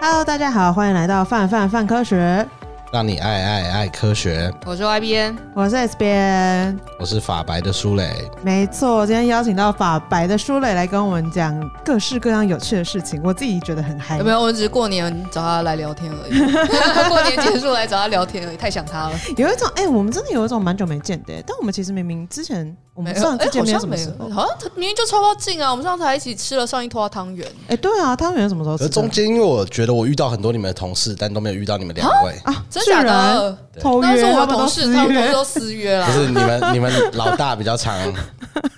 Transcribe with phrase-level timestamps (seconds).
[0.00, 2.46] Hello，大家好，欢迎来到范范范科学，
[2.92, 4.48] 让你爱爱爱科学。
[4.64, 8.30] 我是 Y N，我是 S 边，我是法白的舒磊。
[8.40, 11.52] 没错，今天邀请到法白的舒磊来跟我们讲
[11.84, 14.18] 各式各样有趣的事情，我自己觉得很嗨。
[14.18, 14.40] 有没有？
[14.40, 16.38] 我只是过年找他来聊天而已，
[17.10, 19.18] 过年结束来找他聊天而已，太想他了。
[19.36, 22.76] 有一种，哎、欸，我们真的有一种蛮久没见的，但我们其实明明之前。
[22.98, 24.28] 我们上次见面什么时候？
[24.28, 25.70] 好像明明就超近啊！
[25.70, 27.48] 我们上次还一起吃了上一坨汤圆。
[27.68, 28.88] 哎，对啊，汤圆什么时候吃？
[28.88, 32.64] 中间因为我觉得我遇到很多你们的同事，但都没有遇到你们两位啊！
[32.68, 33.56] 真的假的？
[33.80, 36.06] 偷约，那是我的同事，他们都私约了。
[36.06, 37.96] 不是你们，你们老大比较常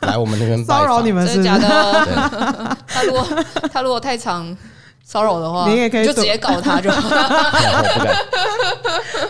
[0.03, 2.77] 来我们那边骚扰你们，真的假的？
[2.87, 3.27] 他如果
[3.73, 4.55] 他如果太常
[5.03, 7.09] 骚扰的话，你也可以就直接告他就好。
[7.09, 8.15] 我不敢。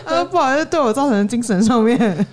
[0.03, 2.27] 呃， 不好意思，对我造成精神上面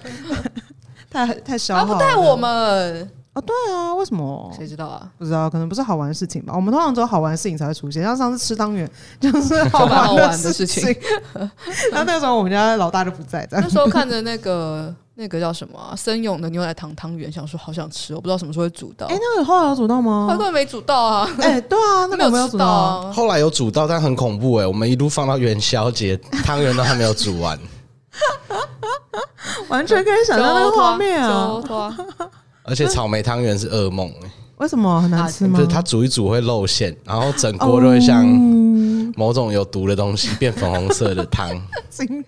[1.10, 1.86] 太太消耗。
[1.86, 3.10] 他不带我们。
[3.34, 4.50] 啊，对啊，为什么？
[4.56, 5.08] 谁知道啊？
[5.16, 6.52] 不知道，可能不是好玩的事情吧。
[6.56, 10.92] 我们通常只有好玩的事情才会出现，像上次吃汤圆 就是好玩的事情。
[11.92, 19.06] 那那时候我们家老大就不在，那时候看着那个那个叫什么森永的牛奶糖汤圆，想说好想吃，我不知道什么时候会煮到。
[19.06, 20.26] 哎，那个后来有煮到吗？
[20.30, 21.30] 根本没煮到啊！
[21.38, 23.12] 哎，对 啊，那个没有煮到。
[23.12, 27.56] 后来有煮到，但很恐怖哎，我们一路放到元宵节，汤圆都还没有煮完，
[29.68, 31.60] 完全可以想象那个画面啊！
[32.62, 35.58] 而且草莓汤圆是噩梦哎，为什么很难吃吗？
[35.58, 38.24] 就是它煮一煮会露馅，然后整锅都会像
[39.16, 41.50] 某种有毒的东西变粉红色的汤，
[41.90, 42.24] 惊人，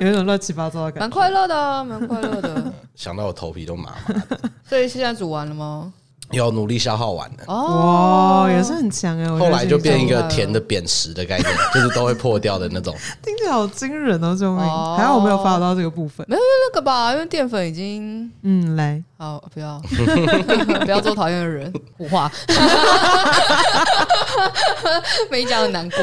[0.00, 2.72] 有一种乱七八糟的感觉，蛮快乐的，蛮快乐的。
[2.94, 4.40] 想到我头皮都麻麻的。
[4.68, 5.92] 所以现在煮完了吗？
[6.32, 9.28] 有努力消耗完的哦，也是很强哎。
[9.38, 12.94] 后来就变一个甜的扁食的概念， 就是都会破掉的那种。
[13.22, 14.56] 听起来好惊人哦，这种
[14.96, 16.24] 还好我没有发到这个部分。
[16.28, 19.80] 没有那个吧，因为淀粉已经嗯来，好不要
[20.84, 22.30] 不要做讨厌的人，胡话，
[25.30, 25.98] 没讲很难过。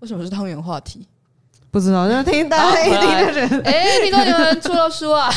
[0.00, 1.06] 为什么是汤圆话题？
[1.70, 5.30] 不知道，就听大家一听就觉得，哎，听说你们出了书啊，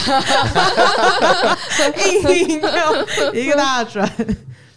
[3.33, 4.09] 一个大转。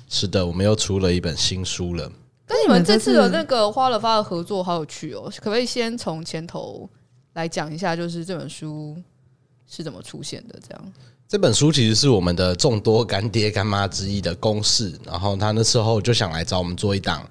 [0.08, 2.10] 是的，我们又出了一本新书了。
[2.44, 6.88] 跟你们这次的那个花了发的合作好有趣哦，可不可以先从前头
[7.34, 8.96] 来讲一下，就是这本书
[9.66, 10.58] 是怎么出现的？
[10.68, 10.92] 这样，
[11.28, 17.26] 这本书其实是我们的众多干爹干妈之一的公式，然后他那时候就想来找我们做一档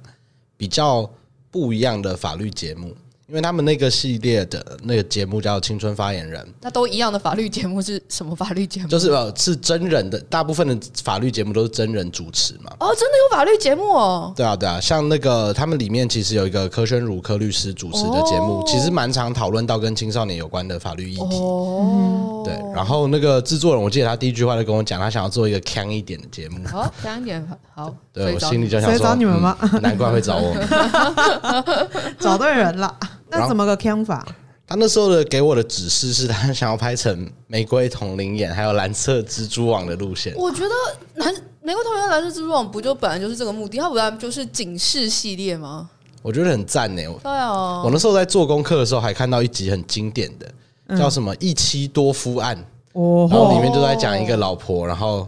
[0.57, 1.07] 比较
[1.51, 2.95] 不一样的法律节目。
[3.31, 8.89] 因为他们那个系列的那个节目叫《青春发言人》，那都一样的法律节目是什么法律节目？
[8.89, 12.69] 就是呃，是真人的，大部分的法律节目都是真人主持嘛。
[12.81, 14.33] 哦，真的有法律节目哦？
[14.35, 21.37] 对啊，对啊，像那个他们里面其实有一个柯宣如柯律师主持的节目，其实蛮常讨论到跟青少年有关的法律议题。
[21.37, 22.53] 哦，对。
[22.75, 26.59] 然后那个制作人，我记得他第一句话就跟我讲，他想要做一个锵一点的节目。
[26.67, 27.95] 好，锵一点，好。
[28.11, 29.57] 对，我心里就想说，找你们吗？
[29.81, 30.67] 难怪会找我们，
[32.19, 32.93] 找对人了。
[33.31, 34.27] 那怎么个看法？
[34.67, 40.33] 他那时候的给我的指示是他想要拍成玫瑰同林眼还有蓝色蜘蛛网的路线。
[40.37, 40.69] 我觉得
[41.15, 43.77] 蓝玫瑰同林眼蓝色蜘蛛网不就本来就是这个目的？
[43.77, 45.89] 它不然就是警示系列吗？
[46.21, 47.01] 我觉得很赞呢。
[47.23, 52.55] 对啊，我那时候在做功课的时候还看到一集很经典的，叫什么“一妻多夫案”，
[52.93, 55.27] 然后里面就在讲一个老婆，然后。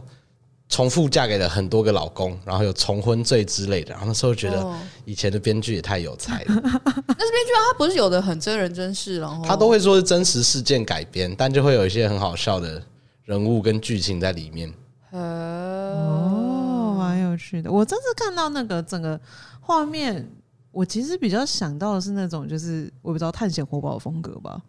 [0.69, 3.91] 重复嫁给了很多个老公，然后有重婚罪之类的。
[3.91, 4.65] 然后那时候觉得
[5.05, 6.45] 以前的编剧也太有才了。
[6.47, 12.81] 但是编剧啊，他不是有的很真人真事，然后他都会说是真实事件改编，但就会有一些很好笑的
[13.25, 14.73] 人物跟剧情在里面。
[15.11, 17.71] 哦，蛮有趣的。
[17.71, 19.19] 我这次看到那个整个
[19.61, 20.27] 画面，
[20.71, 24.59] 我其实比较想到的是那种，就是我不知道探险活宝的风格吧。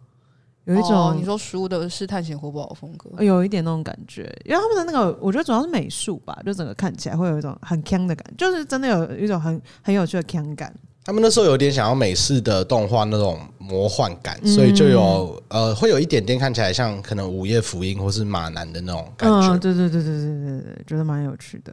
[0.65, 10.73] 有一种、哦、你说书的是探险活宝的风格，有一点那种感觉，因为他们的那个，我觉得主要是美术吧，就整个看起来会有一种很锵的感觉，就是真的有一种很很有趣的锵感。
[11.03, 19.53] 他们那时候有点想要美式的动画那种魔幻感，嗯、所以就有呃，会有一点点看起来像可能午夜福音或是马男的那种感觉。
[19.53, 21.71] 嗯、对对对对对对对，觉得蛮有趣的。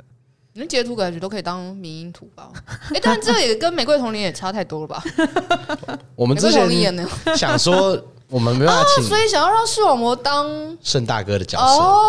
[0.53, 2.51] 你们截图感觉都可以当迷因图吧？
[2.91, 5.03] 哎、欸，但这也跟玫瑰瞳铃也差太多了吧？
[6.15, 6.69] 我们之前
[7.35, 7.99] 想说。
[8.33, 10.49] 我们没办法请、哦，所以想要让视网膜当
[10.83, 11.83] 盛大哥的角色。
[11.83, 12.01] 哦，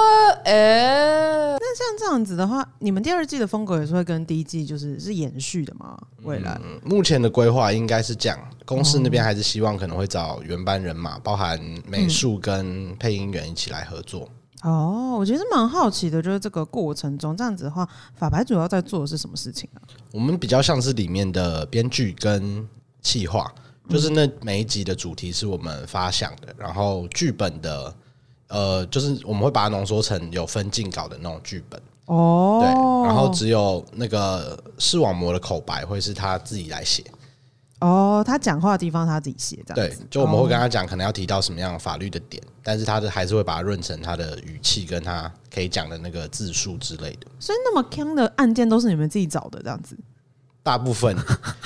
[0.45, 5.97] 哎、欸，那像这样子的话，你们第二季的风格也是会跟第一季就是是延续的吗？
[6.23, 14.29] 未来、嗯、目前的规划应该是这样，公司那边还是希望可能会找原班人马，包含美术跟配音员一起来合作。
[14.63, 17.85] 嗯、哦，我其实蛮好奇的，就是这个过程中这样子的话，
[18.15, 19.83] 法白主要在做的是什么事情啊？
[20.13, 22.65] 我们比较像是里面的编剧跟
[23.01, 23.53] 企划。
[23.89, 27.95] 就是那每一集的主题是我们发想的，然后剧本的，
[28.47, 32.68] 呃，就是我们会把它浓缩成有分镜稿的那种剧本哦，对，
[33.07, 37.03] 然后只有那个视网膜的口白会是他自己来写，
[37.81, 47.27] 哦，他讲话的地方他自己写，这样对，就我们会跟他讲，可能要提到什么样的法律的点，但是他的还是会把它润成他的语气跟他可以讲的那个字数之类的。
[47.38, 49.97] 所以那么坑的案件都是你们自己找的这样子？
[50.63, 51.13] 大部分，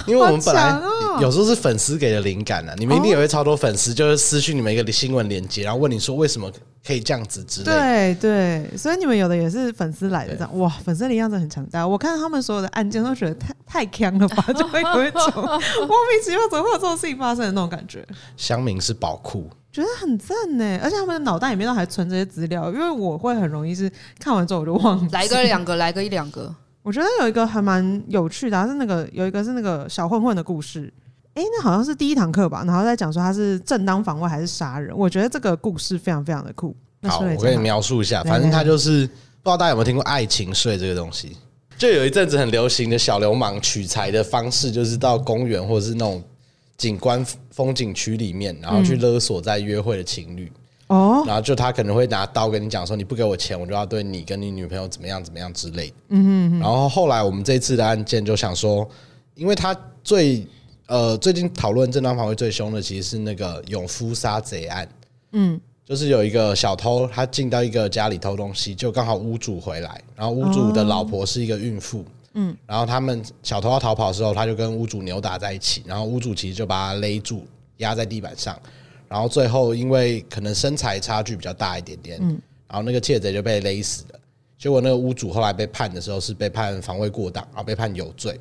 [0.07, 0.81] 因为我们本来
[1.21, 6.51] 有时候是粉丝给的灵感啊，你们一定也会超多粉丝，就是私讯你们一个新闻链接，然后问你说为什么
[6.83, 7.73] 可以这样子之类的。
[7.73, 11.87] 对对，所以你们有的也是粉丝来的这样，哇，粉丝力量真的很强大。
[11.87, 18.03] 我看他们所有的案件都觉得太太强了吧， 就会有一种莫名其妙怎么会有这种事情发生的那种感觉。
[18.35, 25.13] 乡民是宝库，觉得很赞呢，而且他们的脑袋里面都还存这些资料，因为我会很容易是看完之后我就忘记。
[25.13, 26.51] 来个两个，来个一两个。
[26.87, 30.89] 我觉得有一个还蛮有趣的，是那个有一个是那个小混混的故事，
[31.33, 34.97] 哎、欸，那好像是第一堂课吧，然后在讲说他是正当防卫还是杀人。
[34.97, 36.73] 我觉得这个故事非常非常的酷。
[37.03, 41.35] 好，我给你描述一下，反正他就是不知道大家有没有听过爱情税这个东西，
[41.77, 46.23] 就有一阵子很流行的小流氓取财的方式，就是到公园或者是那种
[46.77, 50.49] 景观风景区里面，然后去勒索在约会的情侣。
[50.87, 55.95] 哦，然后就他可能会拿刀跟你讲说，你不给我钱，我就要对你跟你女朋友怎么样怎么样之类的。
[56.09, 56.59] 嗯哼。
[56.59, 58.87] 然后后来我们这次的案件就想说，
[59.35, 60.47] 因为他最
[60.87, 64.87] 呃最近讨论正当防卫最凶的其实是那个永夫杀贼案。
[65.33, 72.05] 嗯，就是有一个小偷他进到一个家里偷东西，就刚好屋主回来，然后屋主的老婆是一个孕妇。
[72.39, 77.45] 嗯，然后他们小偷要逃跑的时候，他就跟屋主扭打在一起，然后屋主其实就把他勒住，
[77.77, 78.57] 压在地板上。
[79.09, 84.19] 然后最后，因为可能身材差距比较大一点点，嗯，然后那个窃贼就被勒死了。
[84.57, 88.37] 结果那个屋主后来被判的时候是被判防卫过当，然后被判有罪，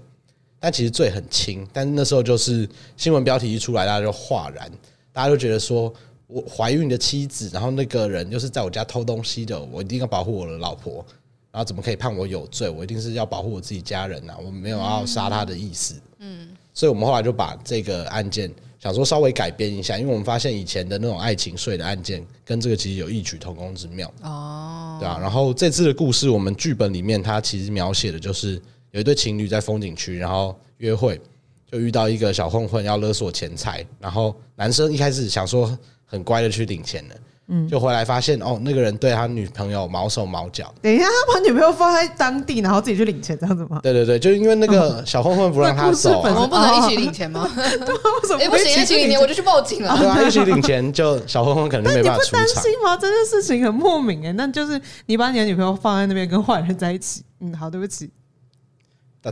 [0.59, 1.65] 但其实罪很轻。
[1.73, 4.71] 但是那时候就是新闻标题一出来，大家就哗然，
[5.13, 5.93] 大家就觉得说
[6.27, 11.05] 我怀孕的妻子，然后那个人又是在我家偷东西的，我一定要保护我的老婆，
[11.53, 12.69] 然后怎么可以判我有罪？
[12.69, 15.95] 我一定是要保护我自己家人呐，我没有要杀他的意思。
[16.19, 18.53] 嗯，所以我们后来就把这个案件。
[18.87, 25.19] 想说稍微改编一下，因为我们发现以前的那种爱情税的案件跟这个其实有异曲同工之妙哦，对啊。
[25.21, 28.63] 然后这次的故事，我们剧本里面它其实描写的就是
[28.93, 31.21] 有一对情侣在风景区，然后约会，
[31.69, 37.17] 就遇到一个小混混要勒索钱财，然后男生一开始想说很乖的去领钱了。
[37.49, 40.75] 嗯，就回来发现哦，那个人对他女朋友毛手毛脚。
[40.83, 43.79] 等一下，他把女朋友放在当地，然后自己去领钱，这样子吗？
[43.85, 47.49] 对对对，就因为那个小混混不让他走，我们 不能一起领钱吗？
[47.55, 47.79] 对，为
[48.27, 48.83] 什么不行？
[48.83, 49.97] 一起领钱我就去报警了。
[49.97, 52.41] 对啊，一起领钱，就小混混可能就没办法出场。
[52.41, 52.97] 你不担心吗？
[52.97, 57.23] 这件事情很莫名哎，那就是你把你的女朋友放在那边跟坏人在一起。
[57.41, 58.11] 嗯，好，对不起。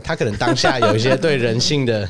[0.03, 2.07] 他可能当下有一些对人性的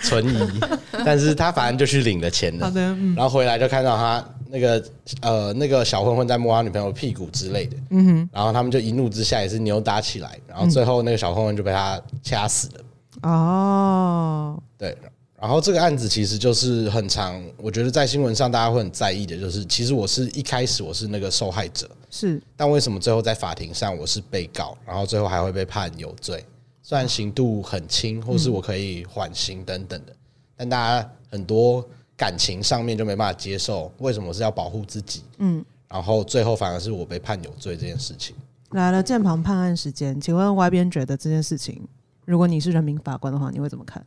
[0.00, 0.60] 存疑，
[1.04, 2.66] 但是他反正就去领了钱了。
[2.66, 2.80] 好的，
[3.14, 4.22] 然后回来就看到他。
[4.48, 4.84] 那个
[5.20, 12.84] 呃，那个小混混在摸他女朋友屁股之类的，嗯哼，然后他们就一怒之下也是扭打起来，然后最后那个小混混就被他掐死了。
[13.22, 14.96] 哦，对，
[15.40, 26.44] 然后这个案子其实就是很长，我觉得在新闻上大家会很在意的，就是其实我是一开始我是那个受害者，是，但为什么最后在法庭上我是被告，然后最后还会被判有罪？
[26.82, 30.12] 虽然刑度很轻，或是我可以缓刑等等的，
[30.56, 31.84] 但大家很多。
[32.16, 35.22] 感情上面就没办法接受，为什么是要保护自己？
[35.38, 38.34] 嗯，然后最后反而是我被判有罪这件事情。
[38.70, 41.86] 来了键盘判案时间，请问外边觉得这件事情，
[42.24, 44.04] 如果你是人民法官的话，你会怎么看？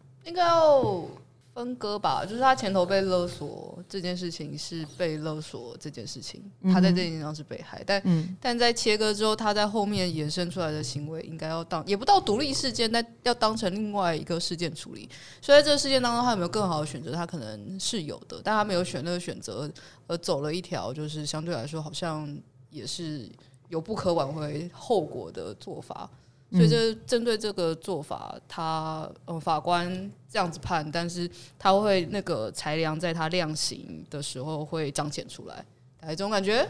[1.60, 15.10] 分割吧，就是他前头被勒索这件事情是被勒索这件事情，他在这件事情上是被害，但、嗯、但在切割之后，他在后面衍生出来的行为应该要当也不到独立事件，但要当成另外一个事件处理。
[15.42, 17.12] 所以在这个事件当中，他有没有更好的选择？
[17.12, 19.70] 他可能是有的，但他没有选那个选择，
[20.08, 22.40] 而走了一条就是相对来说好像
[22.70, 23.30] 也是
[23.68, 26.10] 有不可挽回后果的做法。
[26.52, 31.30] 所以，就针对这个做法，他呃法官这样子判，但是
[31.60, 35.64] 他会那个裁量在他量刑的时候会彰显出来，
[36.00, 36.68] 大概这种感觉。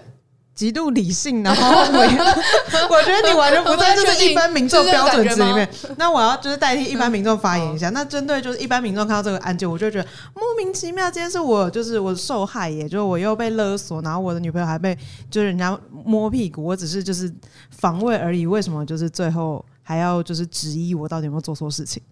[0.59, 1.99] 极度理性，然后我
[2.93, 5.69] 我觉得你完全不在就是一般民众标准值里面。
[5.95, 7.87] 那我要就是代替一般民众发言一下。
[7.91, 11.09] 那针对就是一般民众看到这个案件，我就觉得莫名其妙。
[11.09, 14.93] 今天是我就是我受害耶，就是我又被勒索，然后我的女朋友还被
[15.31, 17.33] 就是人家摸屁股，我只是就是
[17.69, 18.45] 防卫而已。
[18.45, 22.03] 为什么就是最后还要就是质疑我到底有没有做错事情？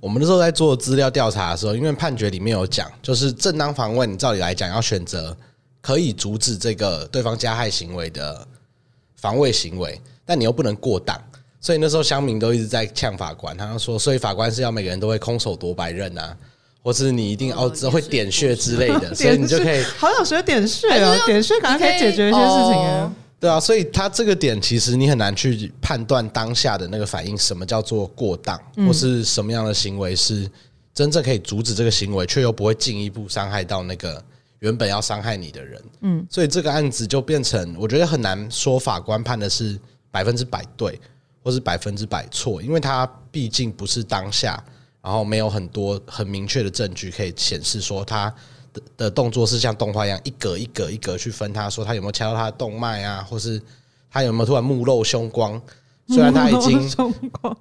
[0.00, 5.36] 我们那时候在做资料调查的时候，因为判决里面有讲，就是正当防卫，你照理来讲要选择。
[5.84, 8.46] 可以阻止这个对方加害行为的
[9.16, 11.14] 防卫行为，但你又不能过当，
[11.60, 16.34] 所以那时候乡民都一直在呛法官，他说，所以法官是要每个人都会空手夺白刃啊，
[16.82, 23.14] 或是你一定要会点穴之类的， 所以你就可以好想学点穴啊，点穴可能可以解决一些事情啊。
[23.38, 30.50] 对啊，所以他这个点其实你很难去判断当下的那个反应，什么叫做过当，或是什么样的行为是
[30.94, 34.24] 真正可以阻止这个行为，却又不会进一步伤害到那个
[34.64, 35.82] 原本要伤害你的人。
[36.00, 39.78] 嗯，所以这个案子就变成，我觉得很难说法官判的是
[40.10, 40.98] 百分之百对，
[41.42, 44.62] 或是百分之百错，因为他毕竟不是当下，
[45.02, 48.34] 然后没有很多很明确的证据可以显示说他
[48.72, 53.60] 的的动作是像动画一样一格一格一格去分，他说他有没有掐到他的动脉啊，或是
[54.10, 55.60] 他有没有突然目露凶光。
[56.06, 56.86] 虽然他已经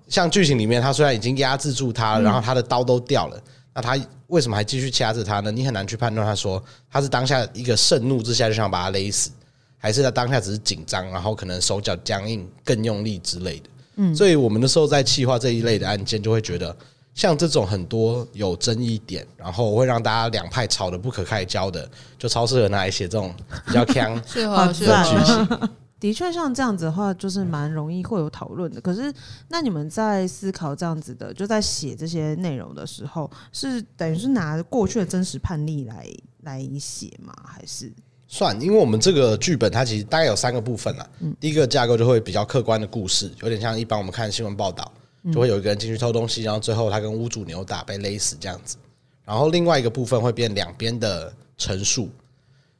[0.09, 3.41] 像剧情里面，他虽然已经压制住他了，然后他的刀都掉了，
[3.73, 5.51] 那他为什么还继续掐着他呢？
[5.51, 6.25] 你很难去判断。
[6.25, 9.31] 他说他是当下一个盛怒之下就想把他勒死，
[9.77, 13.69] 还是他当下只是紧张，然后可能手脚僵硬更用力之类的。
[13.95, 16.75] 嗯，所以我们的时候在气化这一类的案件，就会觉得
[17.13, 23.33] 像这种很多有争议点，然后会让大家两派吵得不可开交的，就超适合拿来写这种
[23.65, 24.85] 比较 锵的剧
[25.25, 25.69] 情。
[26.03, 28.81] 的确，像这样子的话，就是蛮容易会有讨论的。
[28.81, 29.13] 可是，
[29.47, 36.05] 那你们在思考这样子的，就在写这些内容的时候，是等于是拿过去的真实判例来
[36.41, 37.33] 来写吗？
[37.45, 37.89] 还是
[38.27, 38.59] 算？
[38.61, 41.09] 因为我们这个剧本它其实大概有三个部分啦。
[41.21, 44.91] 嗯，第一个架构就会比较客观的故事，有点像一般我们看新闻报道，
[45.31, 48.75] 就会有一个人进去偷东西，然后最后他跟屋主扭打被勒死这样子。
[49.23, 52.09] 然后另外一个部分会变两边的陈述。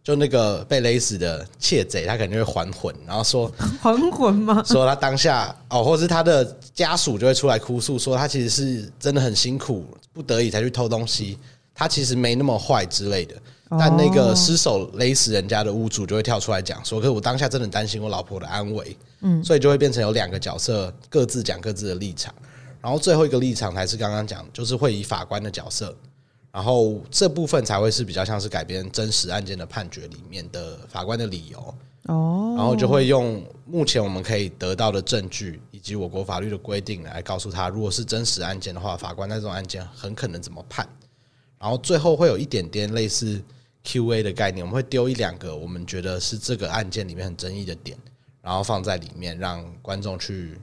[0.04, 3.50] 就那个被勒死的窃贼，他肯定会还魂，然后说
[3.82, 4.62] 还魂吗？
[4.66, 6.44] 说他当下哦，或是他的
[6.74, 11.38] 家属就会出来哭诉，说他其实是真的很辛苦，不得已才去偷东西，
[11.74, 13.36] 他其实没那么坏之类的。
[13.80, 22.32] 但那个失手勒死人家的屋主就会跳出来讲说，可是我当下真的担心我老婆的安危，嗯，所以就会变成有两个角色各自讲各自的立场，
[22.82, 25.96] 然后最后一个立场才是刚刚讲，就是会以法官的角色。
[26.54, 40.88] 然后这部分才会是比较像是改编真实案件的判决里面的法官的理由哦，然后就会用目前我们可以得到的证据以及我国法律的规定来告诉他，如果是真实案件的话，法官在这种案件很可能怎么判。
[41.58, 43.42] 然后最后会有一点点类似
[43.84, 47.98] Q&A 的概念，我们会丢一两个我们觉得是这个案件里面很争议的点，
[48.44, 50.56] 然后放在里面让观众去。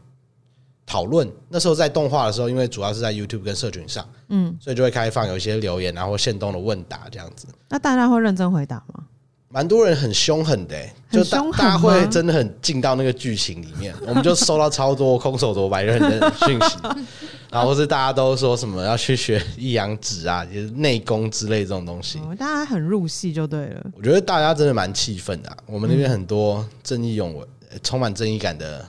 [0.90, 7.46] 讨论那时候在动画的时候，因为主要是在 YouTube 跟社群上，嗯，所以就会开放有一些留言，然后现动的问答这样子。
[7.68, 9.04] 那大家会认真回答吗？
[9.52, 13.94] 蛮多人很凶狠的、欸，就大大家会真的很进到那个剧情里面。
[14.04, 16.76] 我们就收到超多空手夺白刃的讯息，
[17.52, 22.18] 然后是大家都说什么要去学一阳指啊，就是内功之类这种东西。
[22.36, 23.86] 大家很入戏就对了。
[23.96, 25.56] 我觉得大家真的蛮气愤的、啊。
[25.66, 27.46] 我们那边很多正义勇为、
[27.82, 28.84] 充满正义感的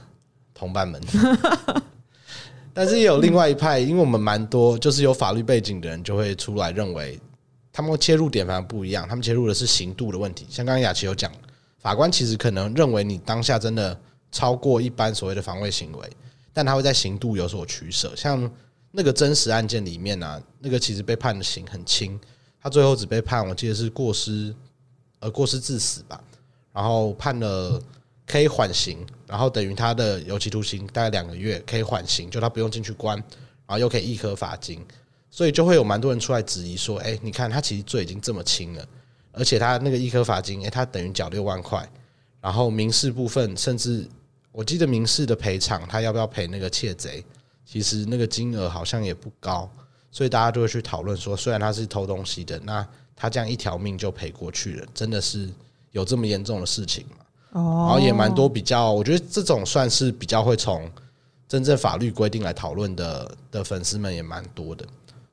[0.53, 0.99] 同伴们。
[2.73, 7.19] 但是也有另外一派，因为我们蛮多就是有法律背景的人，就会出来认为，
[7.71, 9.07] 他们切入点反而不一样。
[9.07, 10.45] 他们切入的是刑度的问题。
[10.49, 11.31] 像刚刚雅琪有讲，
[11.79, 13.99] 法官其实可能认为你当下真的
[14.31, 16.09] 超过一般所谓的防卫行为，
[16.53, 18.13] 但他会在刑度有所取舍。
[18.15, 18.49] 像
[18.91, 22.19] 那个真实案件里面啊，那个其实被判的刑很轻，
[22.61, 24.55] 他最后只被判我记得是过失，
[25.19, 26.23] 呃，过失致死吧，
[26.73, 27.81] 然后判了。
[28.31, 34.79] 可以缓刑，然后等于他的有期徒刑大概两个月，可以缓刑，就他不用进去关，然后又可以一颗罚金，
[35.29, 38.87] 所以就会有蛮多人出来质疑说：“哎，你看他其实罪已经这么轻了，
[39.33, 41.85] 而且他那个一颗罚金，哎，他等于缴六万块，
[42.39, 44.07] 然后民事部分，甚至
[44.53, 47.21] 我记得民事的赔偿，他要不要赔那个窃贼？
[47.65, 49.69] 其实那个金额好像也不高，
[50.09, 55.49] 所以大家就会去讨论说，虽然他是偷东西的，那他这样一条命就赔过去了，真的是
[55.91, 57.17] 有这么严重的事情吗？”
[57.53, 60.89] 然后也蛮多比较，我觉得这种算是比较会从
[61.47, 64.85] 真正法律规定来讨论的的粉丝们也蛮多的，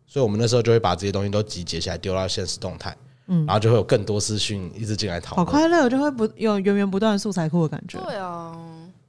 [0.04, 2.96] 所以我们那时候就会把这些东西都集结起来丢到现实动态，
[3.28, 8.00] 嗯，然后就会有更多资讯一直进来讨论，好快乐，就会不有源源不断的素材库的感觉。
[8.04, 8.52] 对啊，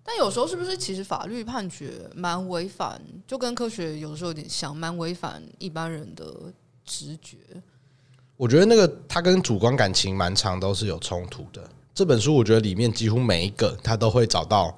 [0.04, 6.32] 但有时候是不是其实法律判决蛮违反，就跟科学有时候有点像，蛮违反一般人的
[6.86, 7.38] 直觉。
[8.38, 11.68] 我觉得那个它跟主观感情蛮长都是有冲突的。
[12.00, 14.74] 这本书我觉得里面几乎每一个他都会找到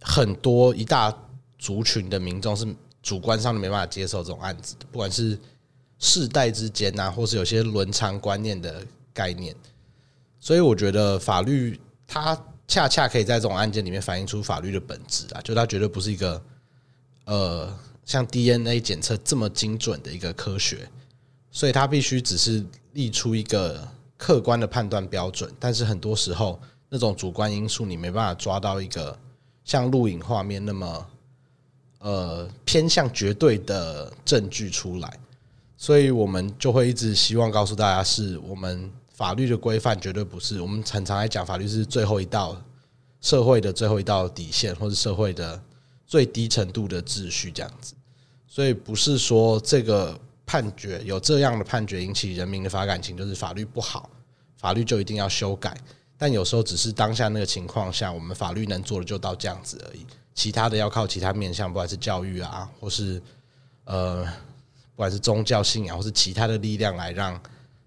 [0.00, 1.14] 很多一大
[1.58, 2.66] 族群的民众是
[3.02, 5.38] 主观上没办法接受这种案子的，不管是
[5.98, 8.82] 世代之间呐，或是有些伦常观念的
[9.12, 9.54] 概念。
[10.40, 12.34] 所以我觉得法律它
[12.66, 16.42] 恰恰可以在这种案件里面反映出法律的本质啊，就它绝对不是一个
[17.26, 20.88] 呃像 DNA 检测这么精准的一个科学，
[21.50, 23.86] 所以它必须只是立出一个。
[24.16, 26.58] 客观的判断标准，但是很多时候
[26.88, 29.18] 那种主观因素你没办法抓到一个
[29.64, 31.06] 像录影画面那么
[31.98, 35.18] 呃偏向绝对的证据出来，
[35.76, 42.60] 所以我们就会一直希望告诉大家，是我们法律的规范绝对不是我们常常来讲法律是最后一道
[43.20, 45.60] 社会的最后一道底线，或是社会的
[46.06, 47.94] 最低程度的秩序这样子，
[48.46, 54.08] 所以不是说这个判决有这样的判决引起人民的反感情，就是法律不好，
[54.56, 55.76] 法律就一定要修改。
[56.16, 63.20] 但有时候只是当下那个情况下，我们法律能做的就到这样子而已，其他的要靠其他面向，不管是教育啊，或是
[63.84, 67.38] 呃，不管是宗教信仰，或是其他的力量来让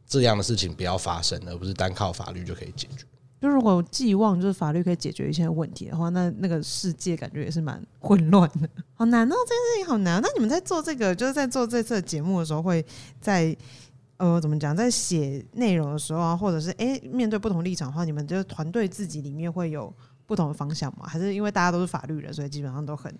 [0.06, 3.06] 这样的事情不要发生，而不是单靠法律就可以解决。
[3.42, 10.22] 就如果寄望就是法律可以解决一些问题的话，那那个世界感觉也是蛮混乱的， 好难哦，这件事情好难。
[10.22, 12.86] 那你们在做这个，就是在做这次节目的时候，会
[13.22, 13.56] 在
[14.18, 19.94] 呃怎么讲，在写内容的时候啊，或者是哎、欸、面对不同立场的话，你们就团队自己里面会有
[20.26, 21.06] 不同的方向吗？
[21.08, 23.14] 还是因为大家都是法律人，所以基本上都很？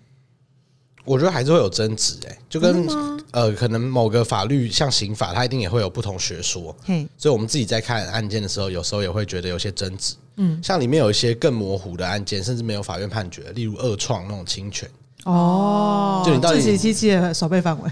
[1.04, 2.86] 我觉得还是会有争执，哎，就跟
[3.32, 6.74] 呃，可能某个法律像刑法，它一定也会有不同学说，
[7.16, 14.88] 所以我们自己在看案件的时候，有时候也会觉得有些争执，嗯，像里面有一些更模糊的案件，甚至没有法院判决，例如二创那种侵权，
[15.24, 17.90] 哦，就你到底自己机器的守备范围，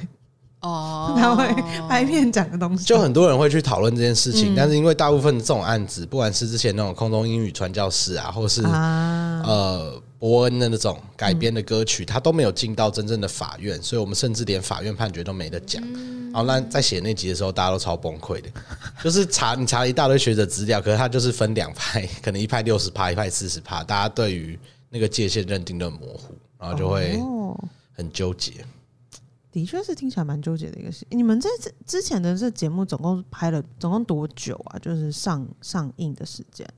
[0.61, 1.47] 哦， 他会
[1.89, 10.03] 拍片讲的东西，就很多人会去讨论这件事情，但是因为大部分这种案子，不管是之前那种空中英语传教士啊，或是呃。
[10.19, 15.83] 伯恩的那种改编的歌曲，他都没有进到真正的法院，所以我们甚至连法院判决都没得讲。
[16.31, 18.51] 然后那在写那集的时候，大家都超崩溃的，
[19.03, 24.59] 就是查你查了一大堆学者资料，可是他就是分两派，可能一派六十趴，一派四十趴，大家对于
[24.91, 27.19] 那个界限认定的模糊，然后就会
[27.93, 28.65] 很纠结。
[29.51, 31.07] 的确是听起来蛮纠结的一个事。
[31.11, 34.79] 你们在这之前的这节目总共拍了总共多久啊？
[34.79, 36.69] 就是上上映的时间？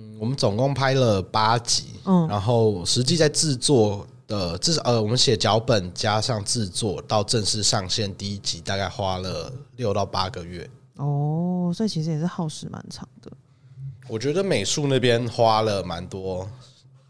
[0.00, 10.68] 嗯，我们总共拍了八集，嗯，然后实际在制作的，至少呃，我们写脚本加上制作到正式上线第一集，大概花了六到八个月。
[10.96, 13.30] 哦，所以其实也是耗时蛮长的。
[14.08, 16.48] 我觉得美术那边花了蛮多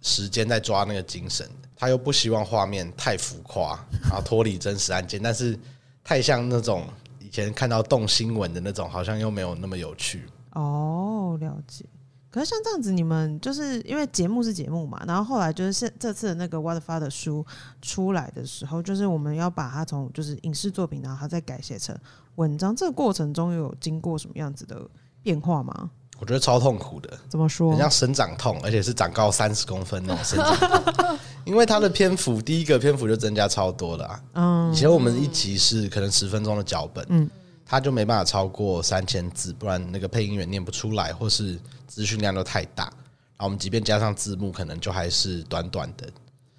[0.02, 5.58] 时间在抓那个精神，他又不希望画面太浮夸，然后脱离真实案件，但是
[6.04, 6.84] 太像那种
[7.18, 10.26] 以前看到动新闻的那种，好像又没有那么有趣。
[10.52, 11.84] 哦，了解。
[12.30, 17.44] 可是像这样子，你们就是因为节目是节目嘛，然后后来就是现这次的那个《What the Father》书
[17.82, 21.96] 出来的时候，就是我们要把它从就是影视作品，然后它再改写成
[22.36, 24.80] 文章，这个过程中有经过什么样子的
[25.24, 25.90] 变化吗？
[26.20, 27.18] 我觉得超痛苦的。
[27.28, 27.72] 怎么说？
[27.72, 30.56] 很像生长痛，而且是长高三十公分那种生长
[30.92, 34.22] 痛， 因为它的篇幅第一个篇幅就增加超多了啊。
[34.34, 37.28] 嗯，以前我们一集是可能十分钟的脚本，嗯，
[37.66, 41.58] 它就没办法超过三千字，不然那个配音员念不出来，或是。
[41.90, 46.08] 资讯量都太大，然后我们即便加上字幕，可能就还是短短的。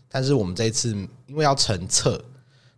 [0.09, 0.89] 但是我们这一次
[1.25, 2.21] 因为要成册，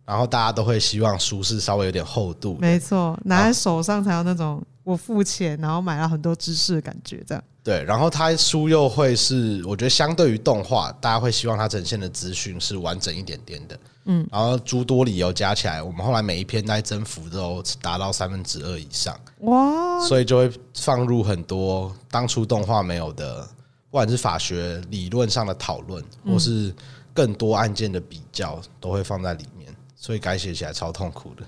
[0.04, 7.42] 然后大家都会希望书是稍微有点厚度，没错，拿在手上才有那种我付钱然后买了很多知识的感觉，这样。
[7.64, 13.80] 对，然后它书又会是，我觉得相对于动画，大家会希望它呈现的资讯是完整一点点的。
[14.04, 19.18] 嗯，然后诸多理由加起来，我们后来每一篇在增幅都达到三分之二以上。
[19.38, 19.98] 哇！
[20.06, 23.42] 所以就会放入很多当初动画没有的，
[23.90, 26.70] 不管是法学理论上的讨论，或是
[27.14, 29.74] 更多案件的比较，都会放在里面。
[29.96, 31.42] 所以改写起来超痛苦的。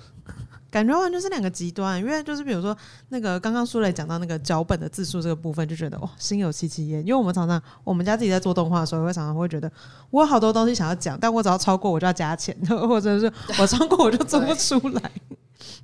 [0.77, 2.77] 感觉完全是两个极端，因为就是比如说
[3.09, 7.01] 那个刚刚苏磊讲到那个脚本的字数这个部分，就觉得哇心有戚戚焉。
[7.01, 9.73] 因为我们常常我们家自己在做动画的时候，会常常会觉得
[10.11, 15.11] 我 有好多东西想要讲，但我只要超过我就要加钱，或者是我超过我就做不出来。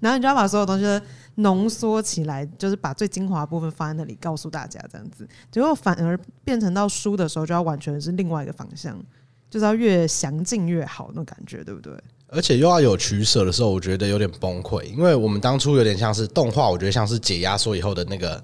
[0.01, 1.01] 然后你就要把所有东西
[1.37, 9.03] 浓缩起来，就是把最精华部分放在那里告诉大家，这样子，结果反而变成到书的时候，就要完全是另外一个方向，
[9.49, 11.99] 就是要越详尽越好那种感觉，对不对？
[12.35, 18.43] 而且又要有取舍的时候，我觉得有点崩溃，因为我们当初有点像是动画，我觉得像是解压缩以后的那个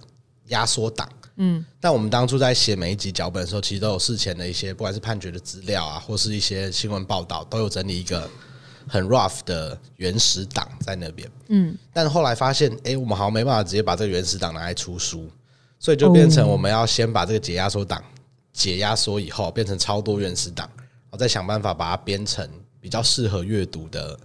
[0.49, 8.29] 压缩档，嗯，但我们当初在写每一集脚本的时候，其实都有事前的一些，不管是判决的资料啊，或是一些新闻报道，都有整理一个
[8.87, 15.31] 很 rough 的原始档在那边，嗯，但后来发现，哎，我们好像没办法直接把这个原始档拿来出书，
[15.79, 18.05] 所以就变成我们要先把这个解压缩档
[18.53, 22.47] 解压缩以后，变成超多原始档，然后再想办法把它编成。
[22.81, 24.19] 比较适合阅读的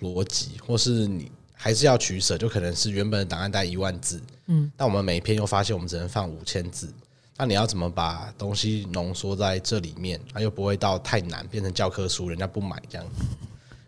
[0.00, 6.92] 逻辑，或是你还是要取舍，就可能是原本的档案带一万字，嗯，但我们每一篇又发现我们只能放五千字，
[7.36, 13.06] 那你要怎么把东西浓缩在这里面，它又不会到太难变成教科书，人家不买这样？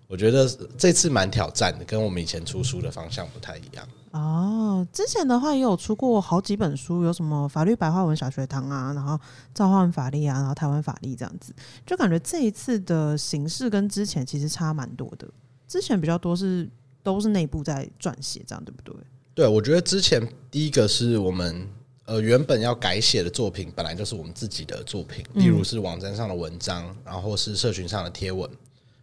[0.09, 0.47] 我觉得
[0.77, 3.89] 这次蛮挑战的，跟我们以前出书的方向不太一样。
[4.13, 9.19] 哦，之前的话也有出过好几本书，有什么法律白话文小学堂啊，然后
[9.55, 11.55] 召唤法力啊，然后台湾法律这样子，
[11.87, 15.27] 就感觉这一次的形式跟之前其实差蛮多的。
[15.67, 16.71] 之前比较多是
[17.03, 18.95] 都是内部在撰写，这样对不对？
[19.35, 20.21] 对，我觉得之前
[20.51, 21.67] 第一个是我们
[22.05, 28.47] 呃原本要改写的作品，本来就是我们自己的作品，例如是网站上的文章，然后是社群上的贴文，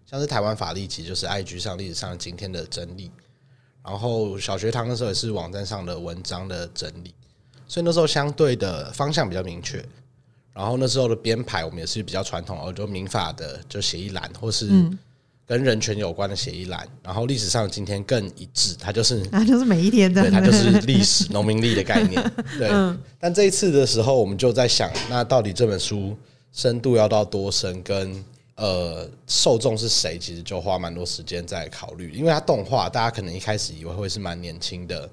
[0.05, 3.09] 像是台湾法律，其实就是 IG 上历史上今天的真理。
[3.83, 7.13] 然后小学堂的时候也是网站上的文章的整理，
[7.67, 9.83] 所以那时候相对的方向比较明确。
[10.53, 14.69] 然后那时候的编排我们也是比较传统，哦，就民法的就写一栏，或是
[15.47, 16.85] 跟人权有关的写一栏。
[17.01, 22.21] 然后历史上今天更一致，它就是它 就是每一天的，对，它就是历史 农民历的概念。
[22.57, 22.69] 对，
[23.17, 26.17] 但这一次的时候，我们就在想，那到底这本书
[26.51, 28.21] 深度要到多深，跟
[28.59, 32.11] 呃受众是谁，其实就花蛮多时间在考虑。
[32.11, 35.09] 因为它动画，大家可能一开始以为会是蛮年轻的。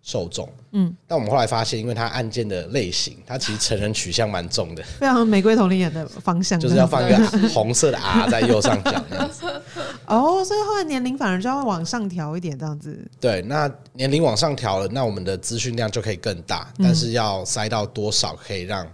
[0.00, 9.44] 受众，嗯，但我们后来发现，因为它案件的类型，它其实成人取向蛮重的，非常玫瑰童林演的方向，就是要放一个红色的 R 在右上角那样子。
[10.06, 12.98] 哦，所以后来年龄反而就要往上调一点，这样子。
[13.20, 18.90] 对，那年龄往上调了，那我们的资讯量就可以更大，但是要塞到多少可以让